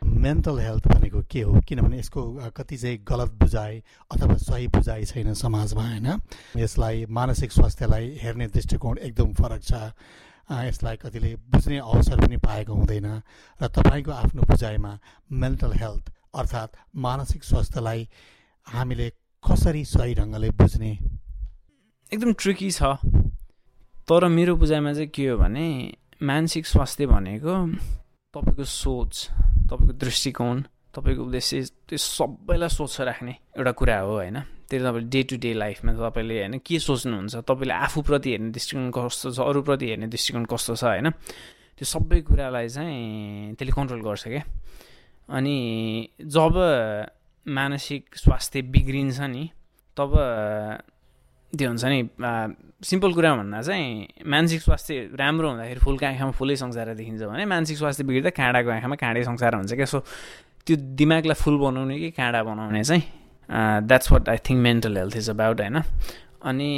मेन्टल 0.03 0.59
हेल्थ 0.59 0.87
भनेको 0.89 1.21
के 1.31 1.41
हो? 1.43 1.61
किनभने 1.69 1.99
यसको 1.99 2.23
कति 2.57 2.77
चाहिँ 2.77 2.99
गलत 3.03 3.31
बुझाइ 3.43 3.83
अथवा 4.15 4.35
सही 4.39 4.67
बुझाइ 4.69 5.05
छैन 5.05 5.35
समाजमा 5.35 5.83
होइन? 5.83 6.09
यसलाई 6.57 7.07
मानसिक 7.11 7.53
स्वास्थ्यलाई 7.53 8.19
हेर्ने 8.23 8.47
दृष्टिकोण 8.49 8.99
एकदम 8.99 9.33
फरक 9.35 9.63
छ। 9.63 9.73
यसलाई 10.49 10.97
कतिले 10.97 11.35
बुझ्ने 11.51 11.79
अवसर 11.79 12.21
पनि 12.21 12.37
पाएको 12.39 12.73
हुँदैन। 12.73 13.07
र 13.61 13.67
तपाईँको 13.69 14.11
आफ्नो 14.13 14.43
बुझाइमा 14.43 14.93
मेन्टल 15.33 15.73
हेल्थ 15.75 16.05
अर्थात् 16.35 16.77
मानसिक 16.97 17.45
स्वास्थ्यलाई 17.45 18.09
हामीले 18.67 19.09
कसरी 19.45 19.85
सही 19.85 20.15
ढङ्गले 20.15 20.51
बुझ्ने? 20.51 20.93
एकदम 22.13 22.33
ट्रिकी 22.33 22.71
छ। 22.71 22.83
तर 24.09 24.29
मेरो 24.29 24.57
बुझाइमा 24.57 24.93
चाहिँ 24.93 25.09
के 25.09 25.29
हो 25.29 25.37
भने 25.39 25.67
मानसिक 26.23 26.67
स्वास्थ्य 26.67 27.07
भनेको 27.07 27.55
तपाईँको 28.35 28.65
सोच 28.65 29.29
तपाईँको 29.69 29.93
दृष्टिकोण 29.93 30.63
तपाईँको 30.95 31.23
उद्देश्य 31.23 31.63
त्यो 31.89 31.99
सबैलाई 31.99 32.69
सोच 32.69 33.01
राख्ने 33.01 33.35
एउटा 33.57 33.73
कुरा 33.73 33.99
हो 34.01 34.13
होइन? 34.13 34.41
त्यो 34.69 34.81
तपाईँले 34.81 35.09
डे 35.09 35.23
टु 35.23 35.37
डे 35.37 35.53
लाइफमा 35.55 35.93
तपाईँले 35.93 36.35
होइन 36.39 36.59
के 36.61 36.79
सोच्नुहुन्छ? 36.79 37.37
तपाईँले 37.37 37.75
आफूप्रति 37.75 38.29
हेर्ने 38.31 38.51
दृष्टिकोण 38.51 38.91
कस्तो 38.91 39.31
छ? 39.33 39.39
अरूप्रति 39.41 39.87
हेर्ने 39.89 40.07
दृष्टिकोण 40.09 40.45
कस्तो 40.45 40.75
छ 40.77 40.85
होइन? 40.85 41.11
त्यो 41.77 41.85
सबै 41.85 42.21
कुरालाई 42.21 42.69
चाहिँ 42.69 43.55
त्यसले 43.55 43.73
कन्ट्रोल 43.73 44.01
गर्छ 44.03 44.25
क्या। 44.29 44.43
अनि 45.29 46.09
जब 46.23 46.55
मानसिक 47.47 48.17
स्वास्थ्य 48.17 48.63
बिग्रिन्छ 48.75 49.21
नि 49.21 49.49
तब 49.97 50.13
त्यो 51.53 51.69
हुन्छ 51.69 51.85
नि 51.85 51.99
सिम्पल 52.85 53.13
कुरा 53.13 53.35
भन्दा 53.37 53.61
चाहिँ 53.63 54.25
मानसिक 54.27 54.61
स्वास्थ्य 54.63 54.95
राम्रो 55.17 55.49
हुँदाखेरि 55.49 55.81
फुलको 55.81 56.07
आँखामा 56.07 56.31
फुलै 56.31 56.57
संसार 56.57 56.95
देखिन्छ 56.95 57.23
भने 57.23 57.45
मानसिक 57.45 57.79
स्वास्थ्य 57.79 58.05
बिग्रिँदा 58.05 58.31
काँडाको 58.31 58.71
आँखामा 58.71 58.97
काँडै 58.97 59.23
संसार 59.25 59.55
हुन्छ 59.55 59.73
क्या। 59.75 59.87
सो 59.87 59.99
त्यो 60.67 60.77
दिमागलाई 60.77 61.35
फुल 61.35 61.57
बनाउने 61.59 61.99
कि 61.99 62.11
काँडा 62.11 62.43
बनाउने 62.43 62.85
चाहिँ 62.85 63.03
that's 63.89 64.13
what 64.13 64.29
I 64.29 64.37
think 64.45 64.61
mental 64.63 64.97
health 64.97 65.17
is 65.17 65.31
about 65.31 65.61
होइन। 65.61 65.83
अनि 66.45 66.71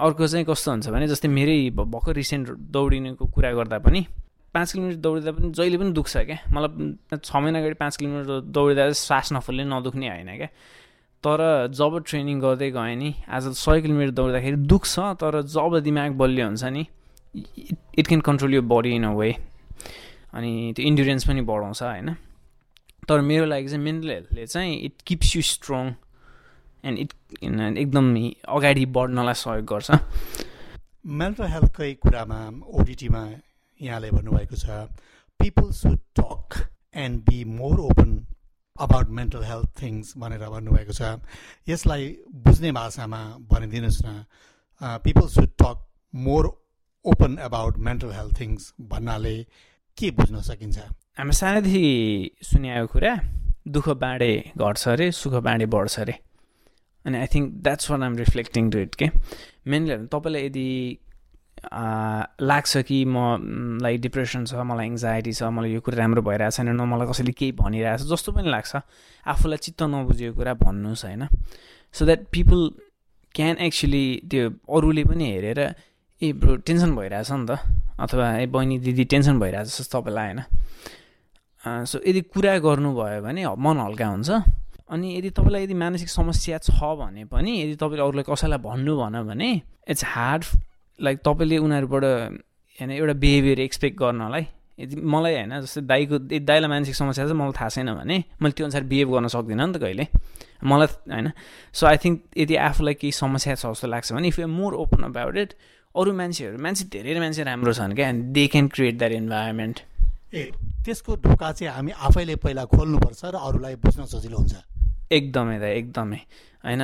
अर्को 0.00 0.26
चाहिँ 0.26 0.46
कस्तो 0.48 0.70
हुन्छ 0.70 0.88
भने 0.88 1.08
जस्तै 1.08 1.28
मेरै 1.28 1.58
भर्खर 1.76 2.14
रिसेन्ट 2.14 2.48
दौडिनेको 2.72 3.24
कुरा 3.26 3.52
गर्दा 3.52 3.78
पनि 3.78 4.06
पाँच 4.54 4.72
किलोमिटर 4.72 5.00
दौडिँदा 5.00 5.32
पनि 5.32 5.50
जहिले 5.52 5.78
पनि 5.78 5.92
दुख्छ 5.92 6.16
क्या। 6.18 6.38
मलाई 6.52 7.16
छ 7.16 7.36
महिना 7.36 7.58
अगाडि 7.58 7.74
पाँच 7.80 7.96
किलोमिटर 7.96 8.40
दौडिँदा 8.52 8.90
सास 8.92 9.32
नफुल्ने 9.32 9.64
नदुख्ने 9.64 10.08
होइन 10.08 10.30
क्या। 10.36 10.48
तर 11.24 11.40
जब 11.70 11.98
ट्रेनिङ 12.06 12.40
गर्दै 12.40 12.70
गएँ 12.70 12.96
नि 12.96 13.14
आज 13.28 13.44
सय 13.56 13.80
किलोमिटर 13.80 14.10
दौड्दाखेरि 14.12 14.56
दुख्छ 14.68 14.98
तर 15.22 15.40
जब 15.48 15.78
दिमाग 15.80 16.10
बलियो 16.18 16.46
हुन्छ 16.46 16.64
नि 16.66 16.86
इट 17.98 18.06
क्यान 18.06 18.20
कन्ट्रोल 18.20 18.54
यो 18.54 18.62
बडी 18.62 18.90
इन 18.94 19.04
अ 19.04 19.12
वे। 19.14 19.30
अनि 20.34 20.72
त्यो 20.76 20.86
इन्डुरेन्स 20.86 21.26
पनि 21.28 21.40
बढाउँछ 21.48 21.82
होइन। 21.82 22.14
तर 23.08 23.20
मेरो 23.20 23.44
लागि 23.46 23.68
चाहिँ 23.68 23.84
मेन्टल 23.84 24.10
हेल्थले 24.10 24.46
चाहिँ 24.46 24.76
it 24.80 24.94
keeps 25.06 25.36
you 25.36 25.42
strong 25.42 25.92
and 26.84 26.98
it 26.98 27.12
एकदम 27.42 28.06
अगाडि 28.48 28.84
बढ्नलाई 28.96 29.34
सहयोग 29.34 29.64
गर्छ। 29.72 29.90
मेन्टल 31.22 31.46
हेल्थकै 31.54 31.92
कुरामा 32.02 32.40
ओडिटीमा 32.80 33.22
यहाँले 33.82 34.10
भन्नुभएको 34.10 34.56
छ 34.56 34.86
people 35.40 35.70
should 35.74 35.98
talk 36.18 36.58
and 36.94 37.20
be 37.28 37.44
more 37.50 37.80
open 37.80 38.10
about 38.76 39.08
mental 39.18 39.42
health 39.44 39.68
things 39.82 40.12
भनेर 40.18 40.48
भन्नुभएको 40.48 40.92
छ। 40.92 41.18
यसलाई 41.68 42.06
बुझ्ने 42.46 42.72
भाषामा 42.72 43.20
भनिदिनुहोस् 43.50 44.02
न 44.06 44.24
people 45.04 45.26
should 45.28 45.50
talk 45.62 45.86
more 46.14 46.46
open 47.04 47.36
about 47.48 47.78
mental 47.86 48.12
health 48.12 48.40
things 48.40 48.72
भन्नाले 48.90 49.36
के 49.98 50.10
बुझ्न 50.18 50.40
सकिन्छ? 50.40 50.78
हामी 51.18 51.32
सानैदेखि 51.32 51.86
सुनिआएको 52.42 52.86
कुरा 52.92 53.14
दुःख 53.68 53.88
बाँडे 54.02 54.32
घट्छ 54.56 54.88
अरे 54.88 55.10
सुख 55.12 55.32
बाँडे 55.46 55.66
बढ्छ 55.74 55.98
अरे 56.00 56.14
अनि 57.04 57.18
I 57.18 57.26
think 57.34 57.52
that's 57.62 57.90
one 57.90 58.02
um 58.02 58.16
reflecting 58.16 58.70
to 58.70 58.78
it 58.78 58.94
के 58.94 59.10
मेनली 59.66 59.96
तपाईँलाई 60.06 60.46
यदि 60.46 60.66
लाग्छ 61.72 62.76
कि 62.88 63.04
मलाई 63.04 63.96
डिप्रेसन 64.04 64.44
छ 64.44 64.54
मलाई 64.66 64.86
एङ्जाइटी 64.86 65.32
छ 65.32 65.42
मलाई 65.54 65.72
यो 65.72 65.80
कुरा 65.80 65.96
राम्रो 65.98 66.22
भइरहेको 66.22 66.56
छैन 66.56 66.68
न 66.74 66.82
मलाई 66.90 67.06
कसैले 67.08 67.32
केही 67.32 67.52
भनिरहेको 67.60 68.04
छ 68.04 68.10
जस्तो 68.12 68.32
पनि 68.32 68.48
लाग्छ। 68.50 68.72
आफूलाई 69.26 69.58
चित्त 69.62 69.82
नबुझेको 69.82 70.34
कुरा 70.36 70.52
भन्नुहोस् 70.58 71.04
होइन? 71.06 71.22
So 71.94 72.04
that 72.06 72.20
people 72.32 72.60
can 73.34 73.56
actually 73.66 74.04
त्यो 74.30 74.42
अरूले 74.66 75.04
पनि 75.06 75.24
हेरेर 75.32 75.60
ए 76.22 76.32
ब्रो 76.34 76.56
टेन्सन 76.66 76.90
भइरहेछ 76.96 77.30
नि 77.30 77.46
त। 77.46 77.58
अथवा 78.00 78.26
ए 78.42 78.46
बहिनी 78.50 78.78
दिदी 78.82 79.04
टेन्सन 79.12 79.38
भइरहेछ 79.38 79.66
जस्तो 79.78 80.00
तपाईँलाई 80.00 80.26
होइन? 80.26 80.40
सो 81.86 82.02
यदि 82.02 82.20
कुरा 82.34 82.58
गर्नुभयो 82.58 83.22
भने 83.22 83.42
मन 83.46 83.76
हल्का 83.86 84.06
हुन्छ। 84.06 84.30
अनि 84.90 85.06
यदि 85.18 85.30
तपाईँलाई 85.30 85.62
यदि 85.64 85.74
मानसिक 85.78 86.08
समस्या 86.10 86.58
छ 86.58 86.74
भने 86.98 87.24
पनि 87.30 87.50
यदि 87.62 87.74
तपाईँले 87.78 88.02
अरूलाई 88.02 88.24
कसैलाई 88.28 88.58
भन्नु 88.58 88.92
भन 88.98 89.14
भने 89.30 89.50
इट्स 89.88 90.04
हार्ड 90.04 90.42
लाइक 90.98 91.18
तपाईँले 91.24 91.58
उनीहरूबाट 91.58 92.04
होइन 92.04 92.90
एउटा 92.90 93.14
बिहेभियर 93.22 93.60
एक्सपेक्ट 93.60 93.96
गर्नलाई 93.98 94.46
यदि 94.78 94.96
मलाई 94.96 95.34
होइन 95.34 95.60
जस्तै 95.60 95.80
दाईको 95.82 96.18
दाईलाई 96.40 96.68
मानसिक 96.68 96.94
समस्या 96.94 97.24
चाहिँ 97.24 97.38
मलाई 97.38 97.52
थाहा 97.52 97.68
छैन 97.68 97.94
भने 97.94 98.16
मैले 98.40 98.52
त्यो 98.52 98.64
अनुसार 98.66 98.84
बिहेभ 98.84 99.08
गर्न 99.12 99.28
सक्दिनँ 99.28 99.66
नि 99.66 99.72
त 99.72 99.76
कहिले। 99.78 100.06
मलाई 100.64 100.88
होइन। 101.12 101.30
सो 101.72 101.86
आई 101.86 101.96
थिङ्क 101.96 102.16
यदि 102.36 102.54
आफूलाई 102.56 102.94
केही 102.94 103.12
समस्या 103.12 103.54
छ 103.54 103.66
जस्तो 103.68 103.86
लाग्छ 103.88 104.12
भने 104.12 104.28
if 104.28 104.38
you 104.38 104.46
more 104.48 104.72
open 104.74 105.02
about 105.04 105.36
it 105.36 105.50
अरू 105.94 106.12
मान्छेहरू 106.12 106.58
मान्छे 106.58 106.84
धेरै 106.88 107.20
मान्छे 107.20 107.42
राम्रो 107.44 107.72
छन् 107.72 107.94
क्या 107.94 108.08
and 108.08 108.20
they 108.32 108.46
can 108.48 108.68
create 108.68 108.98
that 108.98 109.12
environment 109.12 109.76
ए 110.34 110.42
त्यसको 110.84 111.16
ढोका 111.20 111.52
चाहिँ 111.52 111.72
हामी 111.74 111.92
आफैले 111.92 112.36
पहिला 112.40 112.64
खोल्नुपर्छ 112.64 113.20
र 113.24 113.36
अरूलाई 113.38 113.74
बुझ्न 113.76 114.04
सजिलो 114.08 114.36
हुन्छ। 114.38 114.71
एकदमै 115.12 115.58
त 115.58 115.64
एकदमै 115.72 116.20
होइन 116.64 116.82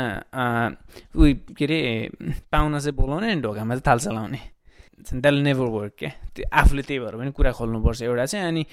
उयो 1.16 1.35
के 1.52 1.64
अरे 1.64 1.78
पाहुना 2.52 2.78
चाहिँ 2.78 2.97
बोलाउने 2.97 3.35
ढोकामा 3.40 3.75
चाहिँ 3.75 3.87
थाल 3.87 3.99
चलाउने 4.00 4.40
द्याट 5.14 5.35
नेभर 5.40 5.68
वर्क 5.70 5.92
क्या 5.99 6.11
त्यो 6.35 6.44
आफूले 6.52 6.82
त्यही 6.82 7.00
भएर 7.00 7.16
पनि 7.16 7.30
कुरा 7.32 7.52
खोल्नुपर्छ 7.54 8.02
एउटा 8.02 8.25
चाहिँ 8.26 8.47
अनि 8.47 8.64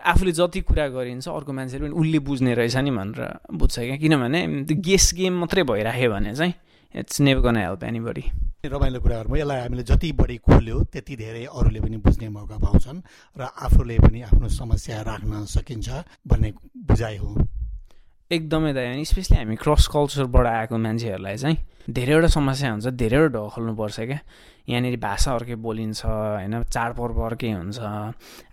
आफूले 0.00 0.32
जति 0.32 0.60
कुरा 0.62 0.86
गरिन्छ 0.88 1.28
अर्को 1.30 1.52
मान्छेले 1.52 1.84
पनि 1.84 1.94
उसले 1.94 2.18
बुझ्ने 2.20 2.54
रहेछ 2.54 2.76
नि 2.78 2.90
भनेर 2.90 3.20
बुझ्छ 3.52 3.78
क्या 3.78 3.96
किनभने 3.96 4.40
त्यो 4.64 4.76
गेस 4.80 5.12
गेम 5.14 5.34
मात्रै 5.40 5.62
भइराख्यो 5.64 6.10
भने 6.10 6.34
चाहिँ 6.34 6.54
it's 6.94 7.20
never 7.20 7.40
gonna 7.40 7.56
help 7.56 7.84
anybody 8.00 8.24
रमाइलो 8.66 9.00
कुराहरू 9.00 9.36
यसलाई 9.36 9.60
हामीले 9.60 9.82
जति 9.84 10.12
बढी 10.14 10.36
खोल्यो 10.38 10.82
त्यति 10.92 11.16
धेरै 11.16 11.44
अरूले 11.46 11.80
पनि 11.80 11.96
बुझ्ने 11.98 12.28
मौका 12.30 12.56
पाउँछन् 12.58 13.00
र 13.36 13.42
आफूले 13.62 13.98
पनि 14.00 14.20
आफ्नो 14.22 14.48
समस्या 14.50 15.00
राख्न 15.02 15.44
सकिन्छ 15.46 15.88
भन्ने 16.26 16.52
बुझाइ 16.82 17.16
हो 17.16 17.30
एकदमै 18.30 18.72
दाइ 18.72 18.86
अनि 18.86 19.04
स्पेसली 19.04 19.36
हामी 19.38 19.56
क्रस 19.58 19.86
कल्चरबाट 19.90 20.46
आएको 20.46 20.76
मान्छेहरूलाई 20.78 21.36
चाहिँ 21.36 21.56
धेरैवटा 21.90 22.28
समस्या 22.30 22.70
हुन्छ 22.70 22.86
धेरैवटा 22.94 23.34
ढोका 23.34 23.50
खोल्नुपर्छ 23.54 23.98
क्या। 24.00 24.18
यहाँनिर 24.70 24.96
भाषा 25.02 25.34
अर्कै 25.34 25.54
बोलिन्छ 25.58 26.04
होइन 26.06 26.54
चाडपर्व 26.70 27.18
अर्कै 27.26 27.50
हुन्छ। 27.50 27.78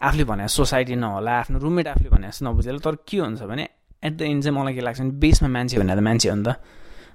आफूले 0.01 0.23
भने 0.25 0.47
सोसाइटी 0.49 0.95
नहोला 0.97 1.33
आफ्नो 1.45 1.57
रुममेट 1.61 1.87
आफूले 1.93 2.09
भने 2.09 2.27
जस्तो 2.27 2.45
नबुझेला 2.49 2.79
तर 2.81 2.95
के 3.05 3.17
हुन्छ 3.21 3.41
भने 3.45 3.65
एट 4.01 4.13
द 4.17 4.21
एन्ड 4.25 4.43
चाहिँ 4.43 4.57
मलाई 4.57 4.73
के 4.73 4.81
लाग्छ 4.81 4.99
भने 5.01 5.13
बेसमा 5.21 5.49
मान्छे 5.53 5.77
भने 5.77 5.93
त 5.93 6.01
मान्छे 6.01 6.29
हो 6.29 6.35
नि 6.35 6.43
त 6.43 6.49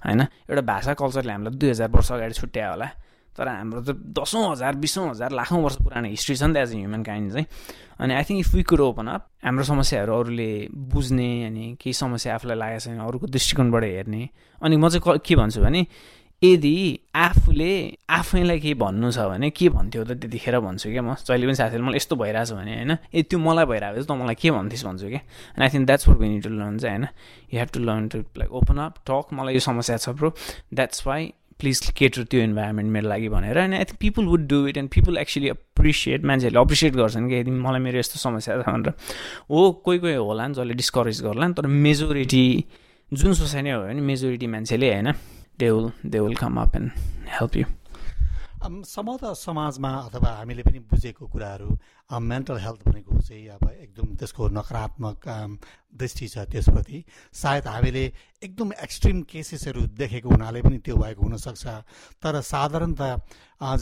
होइन? 0.07 0.21
एउटा 0.23 0.63
भाषा 0.63 0.95
कल्चरले 0.95 1.33
हामीलाई 1.35 1.59
दुई 1.59 1.71
हजार 1.71 1.91
वर्ष 1.91 2.13
अगाडि 2.15 2.35
छुट्यायो 2.39 2.71
होला। 2.71 2.89
तर 3.37 3.49
हाम्रो 3.49 3.81
त 3.81 3.91
दसौँ 4.19 4.51
हजार 4.53 4.75
बिसौँ 4.77 5.09
हजार 5.11 5.31
लाखौँ 5.33 5.61
वर्ष 5.63 5.77
पुरानो 5.83 6.09
हिस्ट्री 6.09 6.37
छ 6.37 6.43
नि 6.43 6.55
त 6.55 6.57
एज 6.57 6.73
अ 6.73 6.77
ह्युमन 6.77 7.03
काइन्ड 7.03 7.33
चाहिँ। 7.33 7.47
अनि 8.01 8.13
I 8.15 8.23
think 8.29 8.41
if 8.41 8.55
we 8.55 8.63
could 8.63 8.81
open 8.81 9.07
up 9.09 9.23
हाम्रो 9.45 9.65
समस्याहरू 9.65 10.13
अरूले 10.13 10.51
बुझ्ने 10.93 11.31
अनि 11.47 11.65
केही 11.81 11.93
समस्या 11.93 12.35
आफूलाई 12.35 12.57
लागेको 12.59 12.81
छैन 12.85 12.99
अरूको 13.01 13.27
दृष्टिकोणबाट 13.27 13.85
हेर्ने। 13.85 14.29
अनि 14.63 14.77
म 14.77 14.89
चाहिँ 14.89 15.19
के 15.25 15.35
भन्छु 15.37 15.61
भने 15.63 15.87
यदि 16.43 16.75
आफूले 17.15 17.73
आफैलाई 18.11 18.59
केही 18.59 18.75
भन्नु 18.75 19.11
छ 19.15 19.31
भने 19.31 19.51
के 19.55 19.69
भन्थ्यो 19.71 20.03
त 20.05 20.19
त्यतिखेर 20.19 20.59
भन्छु 20.59 20.91
क्या 20.91 21.03
म। 21.03 21.15
जहिले 21.15 21.47
पनि 21.47 21.55
साथीहरू 21.55 21.85
मलाई 21.87 21.97
यस्तो 22.03 22.15
भइरहेछ 22.19 22.51
भने 22.59 22.73
होइन 22.83 22.93
ए 23.15 23.23
त्यो 23.31 23.39
मलाई 23.39 23.65
भइरहेको 23.71 24.03
छ 24.03 24.07
त 24.11 24.13
मलाई 24.19 24.35
के 24.35 24.51
भन्थिस् 24.51 24.83
भन्छु 24.83 25.07
क्या। 25.07 25.23
And 25.55 25.63
I 25.63 25.69
think 25.71 25.87
that's 25.87 26.05
for 26.11 26.17
we 26.19 26.27
to 26.43 26.51
learn 26.51 26.79
चाहिँ 26.83 26.99
होइन। 26.99 27.07
You 27.55 27.59
have 27.63 27.69
to 27.71 27.81
learn 27.87 28.09
to 28.11 28.19
like 28.43 28.51
open 28.59 28.77
up 28.83 28.95
talk 29.07 29.27
मलाई 29.39 29.55
यो 29.55 29.63
समस्या 29.63 29.97
छ 30.03 30.09
bro 30.19 30.35
that's 30.75 31.07
why 31.07 31.23
please 31.63 31.81
cater 31.99 32.25
त्यो 32.31 32.41
इन्भाइरोमेन्ट 32.43 32.91
मेरो 32.91 33.09
लागि 33.09 33.29
भनेर। 33.35 33.59
अनि 33.59 33.77
I 33.77 33.85
think 33.85 33.99
people 34.01 34.27
would 34.27 34.47
do 34.49 34.67
it 34.69 34.77
and 34.77 34.91
people 34.91 35.19
actually 35.19 35.49
appreciate 35.49 36.25
मान्छेहरूले 36.25 36.61
अप्रिसिएट 36.61 36.95
गर्छन् 36.95 37.29
कि 37.29 37.35
यदि 37.41 37.51
मलाई 37.51 37.81
मेरो 37.81 37.99
यस्तो 37.99 38.19
समस्या 38.21 38.61
छ 38.63 38.67
भनेर। 38.69 38.93
हो 39.51 39.71
कोही 39.85 39.99
कोही 39.99 40.15
होला 40.15 40.47
नि 40.47 40.55
जसले 40.55 40.75
डिस्करेज 40.83 41.23
गर्ला 41.23 41.47
नि 41.47 41.55
तर 41.55 41.67
मेजोरिटी 41.67 42.45
जुन 43.13 43.33
सोसाइटी 43.35 43.71
हो 43.71 43.81
भने 43.83 44.01
मेजोरिटी 44.01 44.47
मान्छेले 44.47 44.89
होइन 44.93 45.13
they 45.59 45.71
will 45.71 45.91
they 46.11 46.19
will 46.21 46.35
come 46.43 46.61
up 46.61 46.77
and 46.77 46.91
help 47.39 47.57
you 47.57 47.65
सम्भवतः 48.63 49.33
समाजमा 49.35 49.91
अथवा 50.07 50.31
हामीले 50.31 50.63
पनि 50.63 50.79
बुझेको 50.87 51.27
कुराहरू 51.27 51.69
मेन्टल 52.23 52.59
हेल्थ 52.59 52.81
भनेको 52.89 53.19
चाहिँ 53.19 53.49
अब 53.49 53.65
एकदम 53.73 54.15
त्यसको 54.15 54.49
नकारात्मक 54.49 55.19
दृष्टि 55.99 56.29
छ 56.29 56.39
त्यसप्रति। 56.47 57.05
सायद 57.35 57.67
हामीले 57.67 58.05
एकदम 58.43 58.73
एक्सट्रिम 58.79 59.23
केसेसहरू 59.27 59.83
देखेको 59.99 60.29
हुनाले 60.29 60.63
पनि 60.63 60.79
त्यो 60.79 60.97
भएको 60.97 61.23
हुनसक्छ। 61.23 61.67
तर 62.23 62.41
साधारणत 62.41 63.03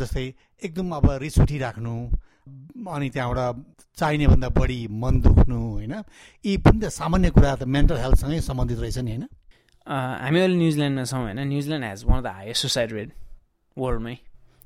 जस्तै 0.00 0.26
एकदम 0.62 0.90
अब 0.96 1.06
रिस 1.20 1.38
उठिराख्नु 1.40 1.94
अनि 2.88 3.10
त्यहाँबाट 3.10 3.64
चाहिने 3.98 4.26
भन्दा 4.26 4.48
बढी 4.48 4.80
मन 4.88 5.20
दुख्नु 5.20 5.60
होइन 5.60 5.94
यी 6.44 6.56
पनि 6.56 6.80
त 6.80 6.88
सामान्य 6.90 7.30
कुरा 7.36 7.54
त 7.56 7.62
मेन्टल 7.68 7.98
हेल्थसँगै 8.00 8.40
सम्बन्धित 8.40 8.78
रहेछ 8.80 8.98
नि 8.98 9.10
होइन? 9.10 9.24
हामी 9.86 10.40
अहिले 10.40 10.56
न्युजिल्यान्डमा 10.56 11.04
छौँ 11.04 11.20
होइन? 11.20 11.38
New Zealand 11.52 11.84
has 11.84 12.04
one 12.08 12.18
of 12.18 12.24
the 12.24 12.26
highest 12.32 12.62
suicide 12.62 12.92
rate 12.92 13.12
वर्ल्डमै 13.76 14.16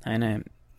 होइन? 0.05 0.23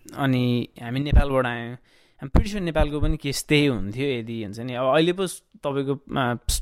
अनि 0.06 0.44
हामी 0.82 1.00
नेपालबाट 1.00 1.46
आयौँ। 1.46 1.76
हामी 2.16 2.30
प्रिटिसर 2.32 2.60
नेपालको 2.60 2.98
पनि 3.00 3.16
केस 3.20 3.44
त्यही 3.44 3.66
हुन्थ्यो 3.66 4.06
यदि 4.08 4.36
हुन्छ 4.44 4.58
नि। 4.64 4.72
अब 4.72 4.86
अहिले 4.94 5.12
पो 5.12 5.24
तपाईँको 5.60 5.94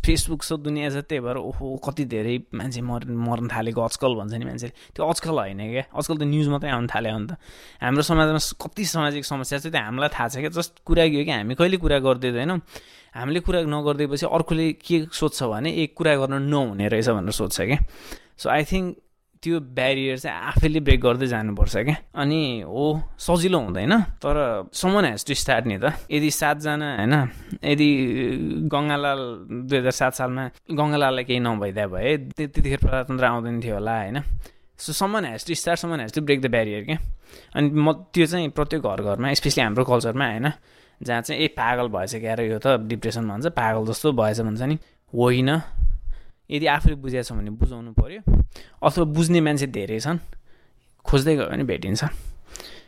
फेसबुक 0.03 0.43
छ 0.43 0.53
दुनियाँ 0.59 0.91
छ 0.91 1.07
त्यही 1.07 1.21
भएर 1.23 1.37
ओहो 1.39 1.79
कति 1.79 2.05
धेरै 2.11 2.37
मान्छे 2.59 2.81
मर 2.83 3.05
मर्न 3.07 3.47
थालेको 3.55 3.81
आजकल 3.81 4.13
भन्छ 4.19 4.35
नि 4.35 4.45
मान्छेले। 4.45 4.75
त्यो 4.97 5.03
आजकल 5.07 5.37
होइन 5.39 5.61
क्या? 5.71 5.85
आजकल 5.95 6.17
त 6.19 6.23
न्युज 6.27 6.49
मात्रै 6.51 6.71
आउनु 6.75 6.89
थाल्यो 6.91 7.13
भने 7.15 7.27
त 7.31 7.33
हाम्रो 7.85 8.03
समाजमा 8.03 8.41
कति 8.65 8.83
सामाजिक 8.83 9.25
समस्या 9.25 9.59
छ 9.63 9.71
त्यो 9.71 9.79
हामीलाई 9.79 10.11
थाहा 10.11 10.29
छ 10.29 10.35
क्या। 10.43 10.51
जस्ट 10.59 10.83
कुरा 10.83 11.07
के 11.07 11.17
हो 11.21 11.25
कि 11.25 11.31
हामी 11.31 11.55
कहिले 11.55 11.77
कुरा 11.79 11.99
गरिदिँदैनौँ 12.03 12.59
हामीले 13.15 13.41
कुरा 13.47 13.61
नगरिदिएपछि 13.71 14.27
अर्कोले 14.27 14.67
के 14.83 14.97
सोध्छ 15.13 15.39
भने 15.55 15.71
एक 15.71 15.95
कुरा 15.95 16.13
गर्न 16.19 16.43
नहुने 16.51 16.89
रहेछ 16.91 17.09
भनेर 17.15 17.31
सोध्छ 17.31 17.61
क्या। 17.63 17.79
सो 18.35 18.51
आई 18.51 18.65
थिङ्क 18.67 18.97
त्यो 19.45 19.61
ब्यारियर 19.61 20.19
चाहिँ 20.19 20.37
आफैले 20.49 20.81
ब्रेक 20.81 21.01
गर्दै 21.01 21.27
जानुपर्छ 21.29 21.77
क्या। 21.85 21.97
अनि 22.17 22.41
हो 22.65 22.85
सजिलो 23.21 23.59
हुँदैन 23.61 23.95
तर 24.25 24.37
समन 24.73 25.05
हेज 25.05 25.25
टु 25.29 25.35
स्टार्ट 25.37 25.65
नि 25.69 25.77
त। 25.77 25.93
यदि 26.09 26.31
सातजना 26.33 26.89
होइन 26.97 27.15
यदि 27.61 27.89
गङ्गालाल 28.73 29.21
दुई 29.69 29.79
हजार 29.79 29.95
सात 30.01 30.13
सालमा 30.17 30.45
गङ्गालाललाई 30.73 31.25
केही 31.29 31.41
नभइदिए 31.45 31.87
भए 31.93 32.17
त्यतिखेर 32.33 32.81
प्रजातन्त्र 32.81 33.25
आउँदैन 33.25 33.61
थियो 33.61 33.75
होला 33.77 33.95
होइन। 34.01 34.19
So 34.81 34.93
someone 34.93 35.25
has 35.25 35.47
to 35.47 35.55
start 35.55 35.79
someone 35.81 36.01
has 36.01 36.13
to 36.15 36.21
break 36.25 36.41
the 36.41 36.47
barrier 36.51 36.83
क्या। 36.85 36.99
अनि 37.55 37.69
म 37.71 37.93
त्यो 38.09 38.27
चाहिँ 38.27 38.49
प्रत्येक 38.57 38.83
घर 38.83 39.03
घरमा 39.05 39.33
स्पेसली 39.35 39.63
हाम्रो 39.63 39.85
कल्चरमा 39.85 40.27
होइन 40.27 40.49
जहाँ 41.01 41.21
चाहिँ 41.23 41.41
ए 41.43 41.47
पागल 41.53 41.89
भएछ 41.93 42.15
क्यार 42.17 42.41
यो 42.43 42.59
त 42.59 42.81
डिप्रेसन 42.89 43.29
भन्छ 43.29 43.47
पागल 43.53 43.87
जस्तो 43.93 44.13
भएछ 44.15 44.41
भन्छ 44.41 44.63
नि। 44.63 44.77
होइन 45.13 45.51
यदि 46.51 46.67
आफूले 46.67 46.97
बुझेको 47.01 47.23
छ 47.23 47.33
भने 47.33 47.51
बुझाउनु 47.57 47.93
पऱ्यो 47.97 48.21
अथवा 48.83 49.05
बुझ्ने 49.17 49.41
मान्छे 49.41 49.67
धेरै 49.73 49.99
छन् 50.01 50.19
खोज्दै 51.05 51.35
गयो 51.37 51.49
भने 51.51 51.65
भेटिन्छ। 51.65 52.05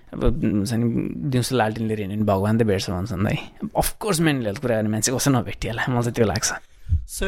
अब 0.06 0.22
हुन्छ 0.22 0.72
नि 0.72 0.86
दिउँसो 1.32 1.52
लालटिन 1.56 1.86
लिएर 1.88 2.00
हिँड्यो 2.00 2.16
भने 2.16 2.26
भगवान् 2.30 2.58
त 2.58 2.62
भेट्छ 2.62 2.90
भन्छन् 2.90 3.24
दाइ 3.24 3.36
अफकोर्स 3.74 4.20
मेन्टल 4.20 4.46
हेल्थ 4.46 4.60
कुरा 4.62 4.74
गर्ने 4.76 4.90
मान्छे 4.90 5.10
कसो 5.12 5.30
नभेटिएला 5.30 5.82
मलाई 5.88 6.02
चाहिँ 6.02 6.14
त्यो 6.14 6.26
लाग्छ। 6.26 6.48
So 7.10 7.26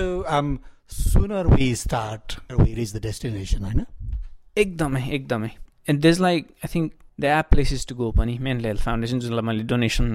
sooner 0.89 1.47
we 1.53 1.75
start 1.77 2.53
we 2.53 2.75
reach 2.75 2.95
the 2.97 3.03
destination 3.03 3.65
होइन? 3.65 3.81
एकदमै 4.57 5.03
एकदमै। 5.17 5.51
And 5.89 6.01
there's 6.03 6.21
like 6.21 6.47
I 6.65 6.69
think 6.75 6.93
the 7.21 7.25
app 7.25 7.47
places 7.51 7.87
to 7.89 7.95
go 7.95 8.11
पनि। 8.17 8.39
मेन्टल 8.39 8.67
हेल्थ 8.67 8.83
फाउन्डेसन 8.85 9.19
जुनलाई 9.21 9.45
मैले 9.45 9.63
डोनेसन 9.69 10.07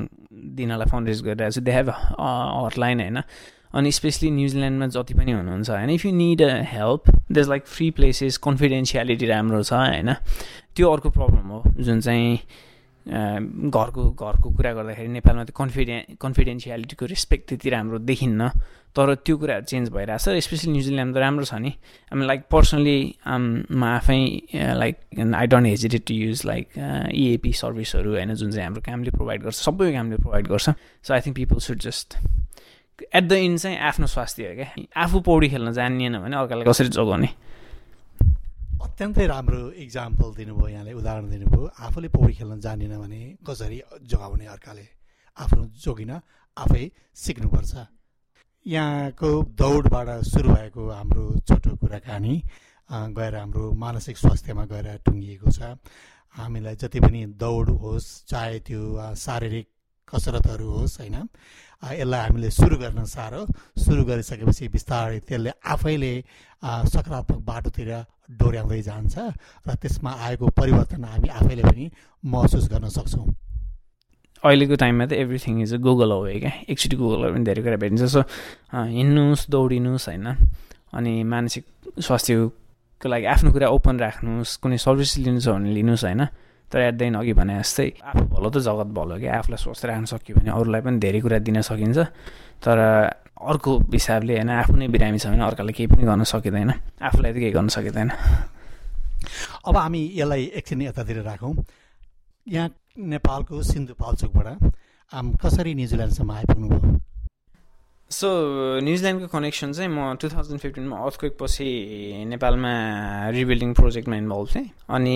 दिनलाई 0.57 0.87
फाउन्डेसन 0.89 1.25
गरिरहेको 1.25 1.53
छु 1.53 1.61
दे 1.61 1.71
हेभ 1.71 1.89
हटलाइन 1.89 2.99
होइन? 3.01 3.21
अनि 3.73 3.91
स्पेसली 3.91 4.29
न्युजिल्यान्डमा 4.31 4.87
जति 4.87 5.13
पनि 5.13 5.31
हुनुहुन्छ 5.31 5.69
होइन? 5.69 5.89
If 5.89 6.05
you 6.05 6.11
need 6.11 6.41
a 6.41 6.51
help 6.71 7.09
there's 7.31 7.49
like 7.49 7.63
free 7.67 7.89
places 7.91 8.37
confidentiality 8.43 9.25
राम्रो 9.25 9.63
छ 9.63 9.73
होइन? 9.73 10.13
त्यो 10.75 10.91
अर्को 10.91 11.09
प्रब्लम 11.09 11.47
हो 11.49 11.63
जुन 11.79 12.01
चाहिँ 12.01 12.37
घरको 13.03 14.03
घरको 14.15 14.49
कुरा 14.55 14.71
गर्दाखेरि 14.73 15.07
नेपालमा 15.11 15.43
त्यो 15.43 15.55
कन्फिडेन् 15.57 16.15
कन्फिडेन्सियालिटीको 16.21 17.05
रेस्पेक्ट 17.05 17.49
त्यति 17.49 17.69
राम्रो 17.69 17.97
देखिन्न। 17.99 18.49
तर 18.95 19.13
त्यो 19.25 19.35
कुराहरू 19.37 19.65
चेन्ज 19.65 19.89
भइरहेछ 19.89 20.45
स्पेसली 20.45 20.71
न्युजिल्यान्ड 20.71 21.15
त 21.15 21.17
राम्रो 21.17 21.45
छ 21.45 21.53
नि। 21.59 21.71
आम 22.13 22.21
लाइक 22.23 22.41
पर्सनली 22.47 22.99
म 23.27 23.83
आफै 23.83 24.21
like 24.53 24.95
I 25.19 25.47
don't 25.49 25.67
hesitated 25.67 26.01
to 26.07 26.13
use 26.13 26.45
like 26.45 26.65
EAP 27.11 27.51
सर्भिसहरू 27.51 28.11
होइन 28.13 28.33
जुन 28.33 28.51
चाहिँ 28.51 28.65
हाम्रो 28.65 28.81
कामले 28.85 29.11
प्रोभाइड 29.17 29.43
गर्छ 29.43 29.57
सबै 29.57 29.91
कामले 29.93 30.17
प्रोभाइड 30.23 30.47
गर्छ। 30.47 30.69
So 30.69 31.13
I 31.13 31.19
think 31.25 31.35
people 31.35 31.59
should 31.59 31.79
just 31.81 32.17
at 33.01 33.23
the 33.23 33.31
end 33.33 33.59
चाहिँ 33.59 33.77
आफ्नो 33.89 34.07
स्वास्थ्य 34.07 34.47
हो 34.47 34.55
क्या। 34.55 35.01
आफू 35.03 35.19
पौडी 35.25 35.49
खेल्न 35.49 35.71
जानिएन 35.73 36.17
भने 36.19 36.35
अर्कालाई 36.37 36.65
कसरी 36.65 36.89
जोगाउने? 36.93 37.29
अत्यन्तै 38.83 39.25
राम्रो 39.27 39.61
इक्जाम्पल 39.83 40.29
दिनुभयो 40.35 40.67
यहाँले 40.67 40.93
उदाहरण 40.93 41.29
दिनुभयो। 41.29 41.65
आफूले 41.79 42.07
पौडी 42.13 42.33
खेल्न 42.33 42.59
जानिएन 42.59 42.97
भने 42.99 43.19
कसरी 43.47 43.81
जोगाउने 44.03 44.45
अर्काले? 44.45 44.85
आफ्नो 45.37 45.63
जोगिन 45.83 46.11
आफै 46.57 46.83
सिक्नुपर्छ। 47.15 47.73
यहाँको 48.65 49.29
दौडबाट 49.59 50.09
सुरु 50.23 50.49
भएको 50.53 50.89
हाम्रो 50.89 51.23
छोटो 51.47 51.75
कुराकानी 51.75 52.35
गएर 53.17 53.35
हाम्रो 53.35 53.71
मानसिक 53.73 54.17
स्वास्थ्यमा 54.17 54.65
गएर 54.65 54.87
टुङ्गिएको 55.05 55.51
छ। 55.51 55.75
हामीलाई 56.37 56.75
जति 56.75 56.99
पनि 56.99 57.25
दौड 57.37 57.69
होस् 57.81 58.07
चाहे 58.29 58.59
त्यो 58.67 58.81
शारीरिक 59.15 59.67
कसरतहरू 60.13 60.67
होस् 60.69 60.99
होइन? 61.01 61.17
यसलाई 61.83 62.21
हामीले 62.21 62.49
सुरु 62.49 62.75
गर्न 62.77 63.03
साह्रो। 63.03 63.41
सुरु 63.75 64.01
गरिसकेपछि 64.05 64.67
बिस्तारै 64.71 65.19
त्यसले 65.27 65.51
आफैले 65.59 66.13
सकारात्मक 66.63 67.39
बाटोतिर 67.43 67.91
डोर्याउँदै 68.39 68.81
जान्छ 68.81 69.15
र 69.67 69.69
त्यसमा 69.81 70.11
आएको 70.25 70.45
परिवर्तन 70.55 71.03
हामी 71.03 71.29
आफैले 71.29 71.63
पनि 71.67 71.85
महसुस 72.23 72.65
गर्न 72.71 72.87
सक्छौँ। 72.87 73.27
अहिलेको 74.43 74.75
टाइममा 74.75 75.05
त 75.07 75.11
एभ्रिथिङ 75.23 75.61
इज 75.63 75.73
अ 75.73 75.77
गुगल 75.83 76.11
हो 76.11 76.23
क्या? 76.23 76.51
एकचोटि 76.71 76.95
गुगलहरू 76.95 77.33
पनि 77.35 77.43
धेरै 77.43 77.61
कुरा 77.63 77.77
भेटिन्छ। 77.83 78.03
सो 78.15 78.21
हिँड्नुहोस् 78.71 79.43
दौडिनुहोस् 79.51 80.07
होइन? 80.07 80.27
अनि 80.95 81.13
मानसिक 81.23 81.63
स्वास्थ्यको 81.99 83.05
लागि 83.07 83.25
आफ्नो 83.33 83.49
कुरा 83.51 83.67
ओपन 83.75 83.95
राख्नुहोस् 83.99 84.51
कुनै 84.63 84.77
सर्भिस 84.79 85.11
लिनु 85.23 85.39
छ 85.43 85.47
भने 85.55 85.71
लिनुहोस् 85.73 86.05
होइन? 86.07 86.21
तर 86.73 86.81
एट 86.81 86.95
द 86.95 87.15
अघि 87.15 87.33
भने 87.33 87.57
जस्तै 87.59 87.87
आफू 88.03 88.23
भलो 88.27 88.49
त 88.49 88.57
जगत 88.65 88.89
भलो 88.93 89.17
क्या 89.19 89.37
आफूलाई 89.37 89.63
स्वस्थ 89.63 89.85
राख्न 89.85 90.05
सक्यो 90.11 90.35
भने 90.37 90.49
अरूलाई 90.51 90.81
पनि 90.81 90.97
धेरै 90.99 91.19
कुरा 91.21 91.39
दिन 91.45 91.61
सकिन्छ 91.63 91.97
तर 92.59 92.77
अर्को 93.45 93.71
हिसाबले 93.93 94.33
होइन 94.35 94.49
आफू 94.57 94.75
नै 94.75 94.87
बिरामी 94.89 95.19
छ 95.19 95.27
भने 95.27 95.43
अर्कालाई 95.45 95.73
केही 95.77 95.87
पनि 95.93 96.03
गर्न 96.03 96.23
सकिँदैन 96.25 96.71
आफूलाई 97.03 97.31
त 97.31 97.37
केही 97.37 97.53
गर्न 97.53 97.67
सकिँदैन 97.77 98.09
अब 99.63 99.77
हामी 99.77 100.01
यसलाई 100.15 100.43
एकछिन 100.55 100.81
यतातिर 100.81 101.21
राखौँ 101.23 101.53
यहाँ 102.47 102.69
नेपालको 103.11 103.61
सिन्धुपाल्चोकबाट 103.63 104.47
कसरी 105.41 105.73
न्युजिल्यान्डसम्म 105.75 106.31
आइपुग्नु 106.33 106.67
भयो 106.69 107.12
सो 108.13 108.29
न्युजिल्यान्डको 108.83 109.27
कनेक्सन 109.27 109.71
चाहिँ 109.73 109.89
म 109.89 110.15
टु 110.21 110.29
थाउजन्ड 110.29 110.59
फिफ्टिनमा 110.61 110.97
अर्थक्वेक 111.03 111.33
पछि 111.39 111.65
नेपालमा 112.29 112.73
रिबिल्डिङ 113.33 113.73
प्रोजेक्टमा 113.73 114.15
इन्भल्भ 114.15 114.47
थिएँ 114.49 114.67
अनि 114.89 115.15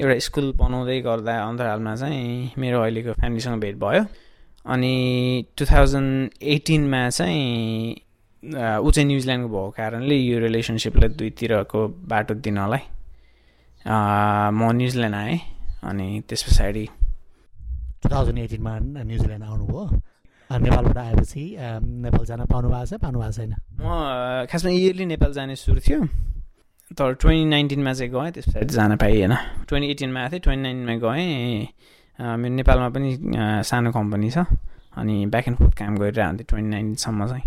एउटा 0.00 0.18
स्कुल 0.26 0.46
बनाउँदै 0.56 1.00
गर्दा 1.00 1.34
अन्तरालमा 1.42 1.94
चाहिँ 1.96 2.52
मेरो 2.58 2.80
अहिलेको 2.82 3.12
फ्यामिलीसँग 3.20 3.60
भेट 3.60 3.76
भयो 3.78 4.04
अनि 4.66 4.92
टु 5.58 5.64
थाउजन्ड 5.66 6.42
एटिनमा 6.54 7.02
चाहिँ 7.10 7.44
ऊ 8.80 8.90
चाहिँ 8.90 9.06
न्युजिल्यान्डको 9.08 9.48
भएको 9.50 9.70
कारणले 9.76 10.16
यो 10.16 10.38
रिलेसनसिपलाई 10.38 11.08
दुईतिरको 11.20 11.86
बाटो 12.08 12.34
दिनलाई 12.40 12.82
म 14.54 14.72
न्युजिल्यान्ड 14.80 15.16
आएँ 15.16 15.38
अनि 15.84 16.08
त्यस 16.28 16.42
पछाडि 16.44 16.88
टु 18.02 18.08
थाउजन्ड 18.08 18.38
एटिनमा 18.38 18.78
न्युजिल्यान्ड 18.80 19.44
आउनुभयो 19.44 20.13
नेपालबाट 20.60 20.98
आएपछि 20.98 21.44
नेपाल 22.04 22.24
जान 22.26 22.44
पाउनु 22.46 22.68
भएको 22.68 22.86
छ 22.86 23.00
पाउनु 23.02 23.18
भएको 23.18 23.32
छैन। 23.32 23.54
म 23.80 24.46
खासमा 24.50 24.70
इयरली 24.70 25.04
नेपाल 25.06 25.32
जाने 25.32 25.56
सुरु 25.56 25.80
थियो। 25.80 26.00
तर 26.94 27.14
ट्वेन्टी 27.16 27.44
नाइन्टिनमा 27.50 27.92
चाहिँ 27.92 28.10
गएँ 28.12 28.30
त्यस 28.30 28.46
पछाडि 28.48 28.74
जान 28.74 28.96
पाइएन 28.96 29.34
ट्वेन्टी 29.68 29.88
एटिनमा 29.90 30.20
आएको 30.20 30.32
थिएँ 30.32 30.40
ट्वेन्टी 30.44 30.62
नाइनमा 30.62 30.94
गएँ। 31.00 31.66
मेरो 32.18 32.54
नेपालमा 32.54 32.88
पनि 32.94 33.10
सानो 33.66 33.90
कम्पनी 33.90 34.30
छ। 34.30 34.46
अनि 34.94 35.26
ब्याक 35.26 35.48
एन्ड 35.48 35.58
फोर्थ 35.58 35.74
काम 35.74 35.96
गरिरहेको 35.98 36.36
थिएँ 36.38 36.46
ट्वेन्टी 36.46 36.70
नाइनसम्म 36.70 37.26
चाहिँ। 37.26 37.46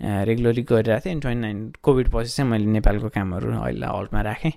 रेगुलरली 0.00 0.62
गरिरहेको 0.64 1.04
थिएँ। 1.04 1.12
अनि 1.12 1.20
ट्वेन्टी 1.20 1.40
नाइन 1.40 1.58
कोभिड 1.82 2.08
पछि 2.08 2.30
चाहिँ 2.30 2.50
मैले 2.50 2.66
नेपालको 2.80 3.08
कामहरू 3.12 3.52
अहिले 3.60 3.86
हल्टमा 3.86 4.20
राखेँ। 4.22 4.52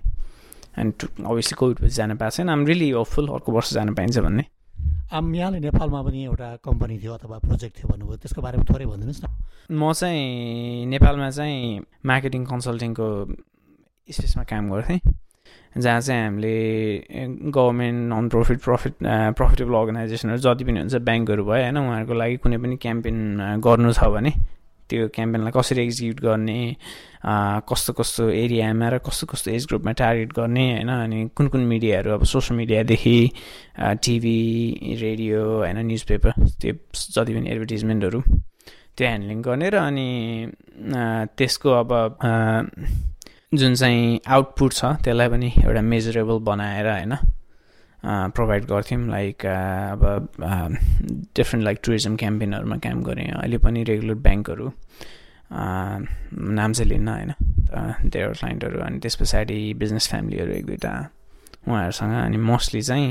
अनि 0.79 0.91
अभियसली 1.27 1.55
कोभिड 1.59 1.77
पछि 1.83 1.95
जान 1.99 2.15
पाएको 2.15 2.35
छैन। 2.37 2.49
आम 2.49 2.65
रियली 2.65 2.89
होपफुल 2.95 3.27
अर्को 3.27 3.51
वर्ष 3.51 3.73
जान 3.73 3.93
पाइन्छ 3.93 4.17
भन्ने। 4.23 4.45
आम 5.13 5.35
यहाँले 5.35 5.59
नेपालमा 5.59 6.01
पनि 6.01 6.23
एउटा 6.25 6.47
कम्पनी 6.65 6.97
थियो 6.97 7.13
अथवा 7.13 7.37
प्रोजेक्ट 7.39 7.77
थियो 7.77 7.87
भन्नुभयो। 7.87 8.17
त्यसको 8.17 8.41
बारेमा 8.41 8.65
थोरै 8.65 8.85
भनिदिनुहोस् 8.85 9.21
न। 9.23 9.27
म 9.69 9.93
चाहिँ 9.93 10.85
नेपालमा 10.89 11.29
चाहिँ 11.29 11.85
मार्केटिङ 12.05 12.41
कन्सल्टिङको 12.45 13.07
स्पेसमा 14.09 14.43
काम 14.43 14.69
गर्थेँ 14.73 14.99
जहाँ 15.77 16.01
चाहिँ 16.01 16.23
हामीले 16.23 16.55
government 17.53 17.99
non 18.09 18.29
profit 18.29 18.59
profit 18.61 18.93
profitable 19.37 19.73
अर्गनाइजेसनहरू 19.73 20.39
जति 20.39 20.63
पनि 20.65 20.79
हुन्छ 20.79 20.95
ब्याङ्कहरू 20.97 21.43
भयो 21.45 21.61
होइन 21.61 21.77
उहाँहरूको 21.77 22.13
लागि 22.13 22.37
कुनै 22.37 22.57
पनि 22.57 22.75
क्याम्पेन 22.77 23.17
गर्नु 23.61 23.93
छ 23.93 24.09
भने 24.09 24.31
त्यो 24.93 25.07
क्याम्पेनलाई 25.09 25.51
कसरी 25.55 25.81
एक्जिक्युट 25.83 26.19
गर्ने 26.21 26.59
कस्तो 27.69 27.93
कस्तो 27.97 28.29
एरियामा 28.29 28.89
र 28.93 28.97
कस्तो 29.01 29.25
कस्तो 29.27 29.51
एज 29.51 29.65
ग्रुपमा 29.67 29.91
टार्गेट 29.97 30.33
गर्ने 30.37 30.65
होइन? 30.71 30.89
अनि 30.93 31.19
कुन 31.35 31.47
कुन 31.49 31.61
मिडियाहरू 31.65 32.11
अब 32.13 32.23
सोसियल 32.29 32.57
मिडियादेखि 32.57 33.17
टिभी 34.05 34.37
रेडियो 35.01 35.39
होइन 35.57 35.77
न्युज 35.87 36.03
पेपर 36.09 36.31
त्यो 36.61 36.73
जति 36.93 37.33
पनि 37.33 37.49
एडभर्टिजमेन्टहरू 37.51 38.21
त्यो 38.21 39.07
ह्यान्डलिङ 39.07 39.41
गर्ने 39.41 39.69
र 39.69 39.75
अनि 39.81 40.07
त्यसको 41.37 41.69
अब 41.81 41.89
जुन 43.53 43.75
चाहिँ 43.75 44.19
आउटपुट 44.29 44.73
छ 44.73 44.85
त्यसलाई 45.05 45.29
पनि 45.29 45.49
एउटा 45.63 45.81
मेजरेबल 45.93 46.37
बनाएर 46.45 46.87
होइन? 46.91 47.13
प्रोभाइड 48.05 48.65
गर्थ्यौँ 48.65 49.07
लाइक 49.09 49.45
अब 49.45 50.01
डिफ्रेन्ट 51.35 51.63
लाइक 51.63 51.79
टुरिज्म 51.83 52.15
क्याम्पेनहरूमा 52.15 52.77
काम 52.83 53.03
गरेँ। 53.03 53.27
अहिले 53.31 53.57
पनि 53.57 53.83
रेगुलर 53.83 54.15
ब्याङ्कहरू 54.27 54.67
नाम 55.53 56.73
चाहिँ 56.73 56.89
लिन्न 56.89 57.07
होइन 57.07 57.31
देयर 58.09 58.33
क्लाइन्टहरू 58.33 58.79
अनि 58.83 58.99
त्यस 58.99 59.15
पछाडि 59.15 59.73
बिजनेस 59.79 60.07
फ्यामिलीहरू 60.09 60.51
एक 60.51 60.65
दुईवटा 60.65 60.93
उहाँहरूसँग 61.67 62.13
अनि 62.13 62.37
मोस्टली 62.51 62.81
चाहिँ 62.81 63.09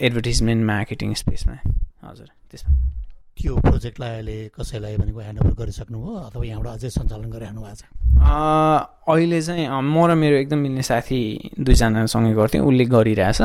एडभर्टिजमेन्ट 0.00 0.64
मार्केटिङ 0.66 1.14
स्पेसमा 1.14 1.56
हजुर 2.04 2.28
त्यसमा। 2.50 2.72
त्यो 3.36 3.54
प्रोजेक्टलाई 3.66 4.10
अहिले 4.14 4.36
कसैलाई 4.54 4.96
भनेको 4.96 5.20
ह्यान्डओभर 5.20 5.54
गरिसक्नु 5.60 5.98
हो 5.98 6.12
अथवा 6.30 6.44
यहाँबाट 6.44 6.72
अझै 6.78 6.90
सञ्चालन 6.90 7.28
गरिरहनु 7.34 7.60
भएको 7.60 7.76
छ? 7.76 7.82
अहिले 9.10 9.40
चाहिँ 9.42 9.68
म 9.68 9.96
र 10.06 10.14
मेरो 10.14 10.36
एकदम 10.42 10.58
मिल्ने 10.64 10.82
साथी 10.82 11.20
दुईजनासँगै 11.60 12.32
गर्थेँ 12.34 12.60
उसले 12.62 12.84
गरिरहेछ। 12.94 13.40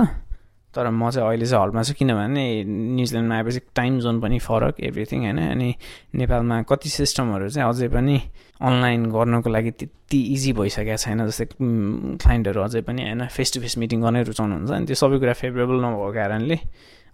तर 0.69 0.85
म 0.93 1.09
चाहिँ 1.09 1.27
अहिले 1.27 1.45
चाहिँ 1.49 1.63
हलमा 1.65 1.81
छु 1.81 1.93
किनभने 1.97 2.45
न्युजिल्यान्डमा 2.69 3.35
आएपछि 3.35 3.59
टाइम 3.75 3.99
जोन 3.99 4.15
पनि 4.21 4.37
फरक 4.39 4.79
एभ्रिथिङ 4.79 5.19
होइन? 5.25 5.39
अनि 5.57 5.69
नेपालमा 6.15 6.61
कति 6.69 6.89
सिस्टमहरू 6.89 7.49
चाहिँ 7.49 7.69
अझै 7.69 7.87
पनि 7.89 8.15
अनलाइन 8.61 9.09
गर्नको 9.09 9.49
लागि 9.49 9.71
त्यति 9.81 10.19
इजी 10.37 10.51
भइसकेको 10.53 10.97
छैन 11.01 11.25
जस्तै 11.25 11.45
क्लाइन्टहरू 11.57 12.61
अझै 12.61 12.81
पनि 12.85 13.01
होइन? 13.01 13.25
फेस 13.33 13.53
टु 13.53 13.59
फेस 13.65 13.77
मिटिङ 13.81 13.97
गर्नै 14.05 14.21
रुचाउनुहुन्छ 14.29 14.69
अनि 14.69 14.85
त्यो 14.85 14.97
सबै 15.01 15.17
कुरा 15.17 15.33
फेभरेबल 15.41 15.77
नभएको 15.81 16.11
कारणले 16.13 16.57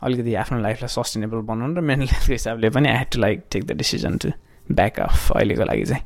अलिकति 0.01 0.33
आफ्नो 0.35 0.59
लाइफलाई 0.59 0.91
सस्टेनेबल 0.91 1.39
बनाउनु 1.49 1.75
र 1.75 1.81
मेन्टल 1.81 2.07
हेल्थको 2.11 2.33
हिसाबले 2.33 2.69
पनि 2.69 2.89
I 2.89 2.97
had 2.97 3.09
to 3.13 3.19
like 3.19 3.37
take 3.51 3.63
the 3.65 3.71
decision 3.79 4.17
to 4.17 4.29
back 4.67 4.99
off 4.99 5.31
अहिलेको 5.31 5.63
लागि 5.63 5.85
चाहिँ। 5.85 6.03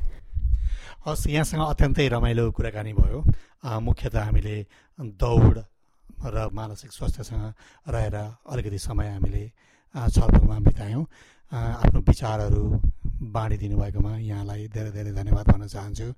हस् 1.06 1.26
यहाँसँग 1.26 1.62
अत्यन्तै 1.64 2.08
रमाइलो 2.08 2.50
कुराकानी 2.52 2.92
भयो। 2.92 3.18
मुख्यतः 3.80 4.22
हामीले 4.24 4.56
दौड 5.16 5.56
र 6.20 6.48
मानसिक 6.52 6.92
स्वास्थ्यसँग 6.92 7.44
रहेर 7.88 8.16
अलिकति 8.46 8.78
समय 8.78 9.08
हामीले 9.08 9.44
छलफलमा 9.94 10.58
बितायौँ। 10.60 11.04
आफ्नो 11.52 12.00
विचारहरू 12.08 12.62
बाँडिदिनु 13.20 13.76
भएकोमा 13.76 14.16
यहाँलाई 14.16 14.68
धेरै 14.72 14.90
धेरै 14.90 15.12
धन्यवाद 15.12 15.46
भन्न 15.46 15.66
चाहन्छु। 15.68 16.08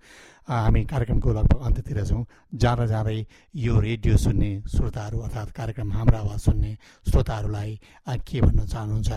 हामी 0.48 0.84
कार्यक्रमको 0.86 1.28
लगभग 1.32 1.60
अन्त्यतिर 1.66 1.98
छौँ। 2.06 2.24
जाँदा 2.54 2.86
जाँदै 2.86 3.18
यो 3.56 3.74
रेडियो 3.80 4.16
सुन्ने 4.16 4.50
श्रोताहरू 4.70 5.18
अर्थात् 5.18 5.50
कार्यक्रम 5.50 5.92
हाम्रो 5.92 6.16
आवाज 6.18 6.40
सुन्ने 6.40 6.72
श्रोताहरूलाई 7.10 7.70
के 8.06 8.40
भन्न 8.40 8.66
चाहनुहुन्छ? 8.66 9.10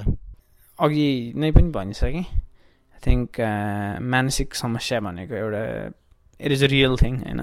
अघि 0.80 1.34
नै 1.36 1.52
पनि 1.52 1.70
भनिसकेँ। 1.72 2.26
आई 2.26 3.00
थिङ्क 3.06 3.30
मानसिक 4.02 4.56
समस्या 4.56 5.00
भनेको 5.00 5.36
एउटा 5.36 5.64
it 6.40 6.52
is 6.52 6.64
a 6.64 6.68
real 6.68 6.98
thing 6.98 7.14
होइन? 7.22 7.42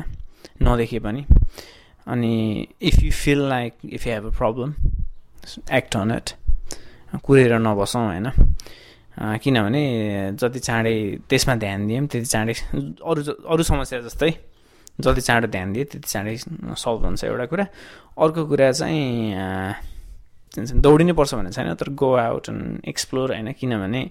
नदेखे 0.62 0.98
पनि। 0.98 1.22
अनि 2.06 2.34
if 2.82 3.02
you 3.02 3.10
feel 3.14 3.40
like 3.48 3.72
if 3.86 4.06
you 4.06 4.12
have 4.12 4.26
a 4.26 4.36
problem 4.38 4.74
act 5.72 5.96
on 5.96 6.10
it 6.12 6.30
कुरेर 7.22 7.58
नबसौँ 7.62 8.06
होइन? 8.06 8.26
किनभने 9.16 10.32
जति 10.40 10.58
चाँडै 10.58 11.18
त्यसमा 11.28 11.54
ध्यान 11.56 11.86
दियौँ 11.86 12.06
त्यति 12.06 12.26
चाँडै 12.26 12.52
अरू 13.04 13.22
अरू 13.44 13.62
समस्या 13.62 14.00
जस्तै 14.00 14.30
जति 15.00 15.20
चाँडो 15.20 15.48
ध्यान 15.48 15.72
दिए 15.72 15.84
त्यति 15.84 16.08
चाँडै 16.08 16.36
सल्भ 16.36 17.04
हुन्छ 17.04 17.24
एउटा 17.24 17.46
कुरा। 17.46 17.66
अर्को 18.18 18.46
कुरा 18.46 18.72
चाहिँ 18.72 19.74
दौडिनै 20.80 21.12
पर्छ 21.12 21.34
भन्ने 21.34 21.50
छैन 21.52 21.74
तर 21.74 21.88
गो 21.92 22.14
आउट 22.16 22.48
एन्ड 22.48 22.88
एक्सप्लोर 22.88 23.32
होइन 23.32 23.52
किनभने 23.52 24.10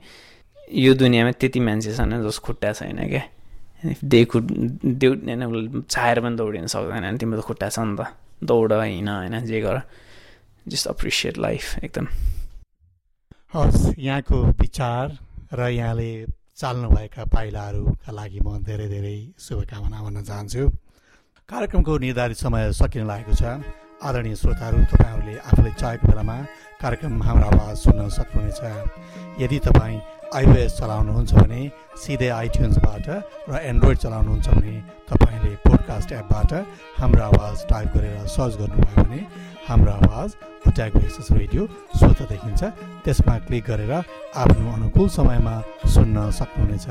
यो 0.85 0.93
दुनियाँमा 0.93 1.31
त्यति 1.37 1.59
मान्छे 1.59 1.93
छैन 1.97 2.21
जस 2.23 2.37
खुट्टा 2.45 2.73
छैन 2.73 3.07
क्या। 3.09 3.21
दे 4.03 4.25
खुट 4.25 4.43
देउ 5.01 5.13
होइन 5.13 5.83
चाहेर 5.89 6.19
पनि 6.21 6.35
दौडिन 6.37 6.67
सक्दैन 6.67 7.03
होइन 7.03 7.17
तिम्रो 7.17 7.41
त 7.41 7.45
खुट्टा 7.45 7.69
छ 7.69 7.79
नि 7.79 7.97
त। 7.97 8.05
दौड 8.43 8.73
हिँड 8.73 9.09
होइन 9.09 9.45
जे 9.45 9.61
गर। 9.61 9.81
जस्ट 10.67 10.87
अप्रिसिएट 10.87 11.37
लाइफ 11.37 11.83
एकदम। 11.83 12.07
हस् 13.53 13.99
यहाँको 13.99 14.37
विचार 14.59 15.17
र 15.53 15.67
यहाँले 15.67 16.11
चाल्नुभएका 16.55 17.23
पाइलाहरूका 17.27 18.11
लागि 18.11 18.39
म 18.39 18.63
धेरै 18.63 18.87
धेरै 18.87 19.15
शुभकामना 19.35 19.99
भन्न 19.99 20.23
चाहन्छु। 20.23 20.63
कार्यक्रमको 21.49 21.97
निर्धारित 21.99 22.37
समय 22.37 22.71
सकिन 22.71 23.03
लागेको 23.11 23.33
छ। 23.35 23.43
आदरणीय 23.99 24.35
श्रोताहरू 24.39 24.77
तपाईँहरूले 24.87 25.35
आफूले 25.43 25.71
चाहेको 25.75 26.07
बेलामा 26.07 26.37
कार्यक्रम 26.79 27.23
हाम्रो 27.23 27.47
आवाज 27.51 27.75
सुन्न 27.75 28.07
सक्नुहुनेछ। 28.07 29.43
यदि 29.43 29.59
तपाईँ 29.67 29.99
आइओएस 30.31 30.77
चलाउनुहुन्छ 30.77 31.33
भने 31.33 31.61
सिधै 32.01 32.27
आइट्युन्सबाट 32.31 33.07
र 33.51 33.57
एन्ड्रोइड 33.69 33.97
चलाउनुहुन्छ 33.97 34.47
भने 34.49 34.75
तपाईँले 35.11 35.49
पोडकास्ट 35.65 36.11
एपबाट 36.11 36.51
हाम्रो 36.99 37.23
आवाज 37.23 37.65
टाइप 37.67 37.87
गरेर 37.95 38.27
सर्च 38.31 38.55
गर्नुभयो 38.61 39.03
भने 39.03 39.19
हाम्रो 39.67 39.91
आवाज 39.91 40.35
ट्याग 40.71 40.95
एक्सेस 40.97 41.27
रेडियो 41.31 41.67
स्वत 41.99 42.21
देखिन्छ। 42.31 42.63
त्यसमा 43.03 43.35
क्लिक 43.47 43.63
गरेर 43.67 43.91
आफ्नो 43.91 44.71
अनुकूल 44.73 45.09
समयमा 45.17 45.55
सुन्न 45.93 46.29
सक्नुहुनेछ। 46.39 46.87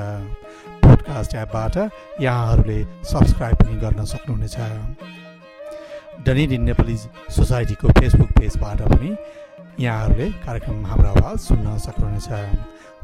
पोडकास्ट 0.85 1.35
एपबाट 1.44 1.76
यहाँहरूले 2.20 2.79
सब्सक्राइब 3.12 3.57
पनि 3.62 3.76
गर्न 3.85 4.05
सक्नुहुनेछ। 4.12 4.57
डनिडिन 6.29 6.62
नेपाली 6.68 6.96
सोसाइटीको 7.37 7.88
फेसबुक 8.00 8.31
पेजबाट 8.37 8.83
पनि 8.92 9.16
यहाँहरूले 9.81 10.29
कार्यक्रम 10.44 10.85
हाम्रो 10.87 11.09
आवाज 11.09 11.38
सुन्न 11.48 11.79
सक्नुहुनेछ। 11.87 12.29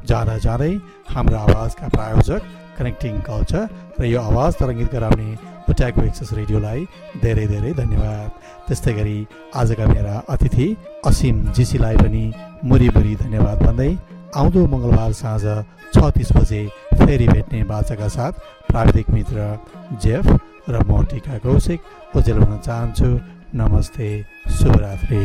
जाँदा 0.09 0.37
जाँदै 0.47 0.73
हाम्रो 1.15 1.37
आवाजका 1.47 1.87
प्रायोजक 1.97 2.43
कनेक्टिङ 2.79 3.15
कल्चर 3.29 3.65
र 4.01 4.03
यो 4.15 4.21
आवाज 4.31 4.53
तरङ्गित 4.61 4.89
गराउने 4.95 5.29
ओट्यागो 5.71 6.03
एक्सेस 6.09 6.31
रेडियोलाई 6.39 6.81
धेरै 7.23 7.47
धेरै 7.53 7.73
धन्यवाद। 7.83 8.31
त्यस्तै 8.67 8.93
गरी 8.99 9.19
आजका 9.61 9.87
मेरा 9.95 10.15
अतिथि 10.35 10.67
असिम 11.11 11.37
जीसीलाई 11.57 11.97
पनि 12.03 12.25
मुरी 12.69 12.89
मुरी 12.97 13.15
धन्यवाद 13.23 13.59
भन्दै 13.67 13.91
आउँदो 14.41 14.61
मङ्गलबार 14.73 15.13
साँझ 15.23 15.45
छ 15.95 15.97
तिस 16.17 16.31
बजे 16.37 16.63
फेरि 16.99 17.27
भेट्ने 17.35 17.63
बाचाका 17.71 18.09
साथ 18.17 18.33
प्राविधिक 18.71 19.07
मित्र 19.17 19.39
जेफ 20.05 20.27
र 20.69 20.75
म 20.89 21.05
टिका 21.11 21.39
कौशिक 21.47 21.81
ओजेल 22.17 22.39
हुन 22.43 22.59
चाहन्छु। 22.67 23.11
नमस्ते 23.55 24.09
शुभरात्रि। 24.59 25.25